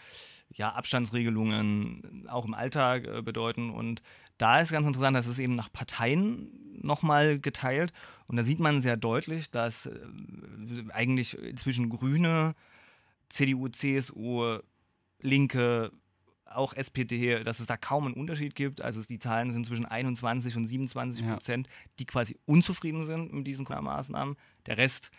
[0.54, 3.70] ja, Abstandsregelungen auch im Alltag äh, bedeuten.
[3.70, 4.02] Und
[4.38, 6.50] da ist ganz interessant, dass es eben nach Parteien
[6.82, 7.94] nochmal geteilt.
[8.28, 10.00] Und da sieht man sehr deutlich, dass äh,
[10.92, 12.56] eigentlich zwischen Grüne,
[13.30, 14.60] CDU, CSU,
[15.20, 15.92] Linke,
[16.46, 18.82] auch SPD, dass es da kaum einen Unterschied gibt.
[18.82, 21.74] Also die Zahlen sind zwischen 21 und 27 Prozent, ja.
[22.00, 24.36] die quasi unzufrieden sind mit diesen Maßnahmen.
[24.66, 25.12] Der Rest,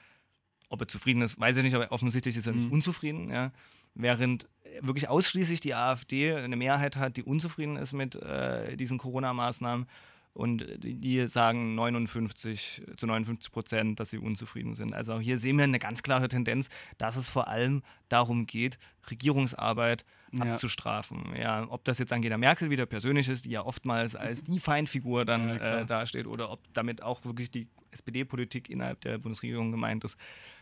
[0.68, 2.72] ob er zufrieden ist, weiß ich nicht, aber offensichtlich ist er nicht mhm.
[2.72, 3.30] unzufrieden.
[3.30, 3.52] Ja.
[3.98, 4.48] Während
[4.80, 9.86] wirklich ausschließlich die AfD eine Mehrheit hat, die unzufrieden ist mit äh, diesen Corona-Maßnahmen
[10.34, 14.94] und die sagen 59 zu 59 Prozent, dass sie unzufrieden sind.
[14.94, 18.78] Also auch hier sehen wir eine ganz klare Tendenz, dass es vor allem darum geht,
[19.10, 20.52] Regierungsarbeit ja.
[20.52, 21.34] abzustrafen.
[21.36, 25.24] Ja, ob das jetzt Angela Merkel wieder persönlich ist, die ja oftmals als die Feindfigur
[25.24, 30.04] dann ja, äh, dasteht, oder ob damit auch wirklich die SPD-Politik innerhalb der Bundesregierung gemeint
[30.04, 30.16] ist,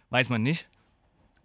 [0.08, 0.68] weiß man nicht.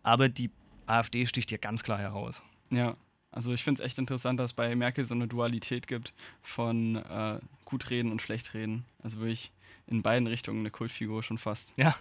[0.04, 0.52] Aber die
[0.92, 2.44] AfD sticht hier ganz klar heraus.
[2.70, 2.96] Ja.
[3.32, 6.98] Also ich finde es echt interessant, dass es bei Merkel so eine Dualität gibt von
[6.98, 8.86] äh, Gutreden und Schlechtreden.
[9.02, 9.52] Also wirklich
[9.88, 11.74] in beiden Richtungen eine Kultfigur schon fast.
[11.78, 11.96] Ja,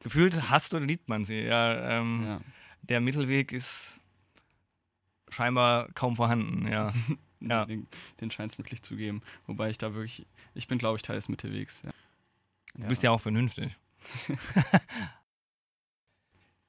[0.00, 1.42] gefühlt hasst oder liebt man sie.
[1.42, 2.40] Ja, ähm, ja.
[2.82, 3.98] Der Mittelweg ist
[5.28, 6.94] scheinbar kaum vorhanden, ja.
[7.40, 7.66] ja.
[7.66, 7.86] Den,
[8.20, 9.20] den scheint es wirklich zu geben.
[9.46, 11.82] Wobei ich da wirklich, ich bin glaube ich Teil des Mittelwegs.
[11.82, 11.90] Ja.
[12.74, 13.76] Du bist ja auch vernünftig.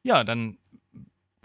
[0.03, 0.57] ja, dann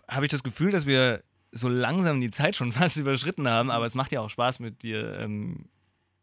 [0.09, 3.86] habe ich das Gefühl, dass wir so langsam die Zeit schon fast überschritten haben, aber
[3.86, 5.68] es macht ja auch Spaß mit dir ähm,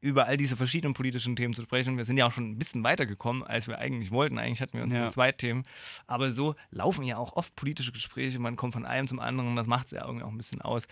[0.03, 1.95] über all diese verschiedenen politischen Themen zu sprechen.
[1.95, 4.37] Wir sind ja auch schon ein bisschen weitergekommen, als wir eigentlich wollten.
[4.37, 4.99] Eigentlich hatten wir uns ja.
[4.99, 5.63] nur zwei Themen.
[6.07, 8.37] Aber so laufen ja auch oft politische Gespräche.
[8.37, 9.55] Man kommt von einem zum anderen.
[9.55, 10.87] Das macht es ja irgendwie auch ein bisschen aus.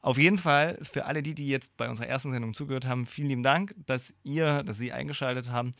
[0.00, 3.28] Auf jeden Fall für alle die, die jetzt bei unserer ersten Sendung zugehört haben, vielen
[3.28, 5.72] lieben Dank, dass ihr, dass Sie eingeschaltet haben.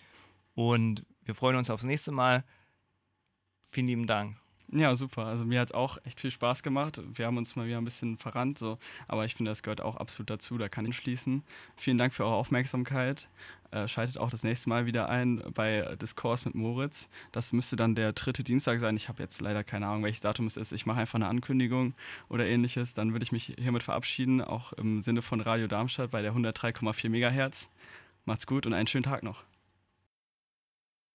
[0.54, 2.44] Und wir freuen uns aufs nächste Mal.
[3.61, 4.36] Vielen lieben Dank.
[4.70, 5.24] Ja, super.
[5.24, 7.00] Also mir hat auch echt viel Spaß gemacht.
[7.14, 8.78] Wir haben uns mal wieder ein bisschen verrannt, so.
[9.06, 10.58] aber ich finde, das gehört auch absolut dazu.
[10.58, 11.42] Da kann ich schließen.
[11.76, 13.28] Vielen Dank für eure Aufmerksamkeit.
[13.70, 17.08] Äh, schaltet auch das nächste Mal wieder ein bei Diskurs mit Moritz.
[17.32, 18.96] Das müsste dann der dritte Dienstag sein.
[18.96, 20.72] Ich habe jetzt leider keine Ahnung, welches Datum es ist.
[20.72, 21.94] Ich mache einfach eine Ankündigung
[22.28, 22.92] oder ähnliches.
[22.92, 27.08] Dann würde ich mich hiermit verabschieden, auch im Sinne von Radio Darmstadt bei der 103,4
[27.08, 27.70] Megahertz.
[28.26, 29.47] Macht's gut und einen schönen Tag noch.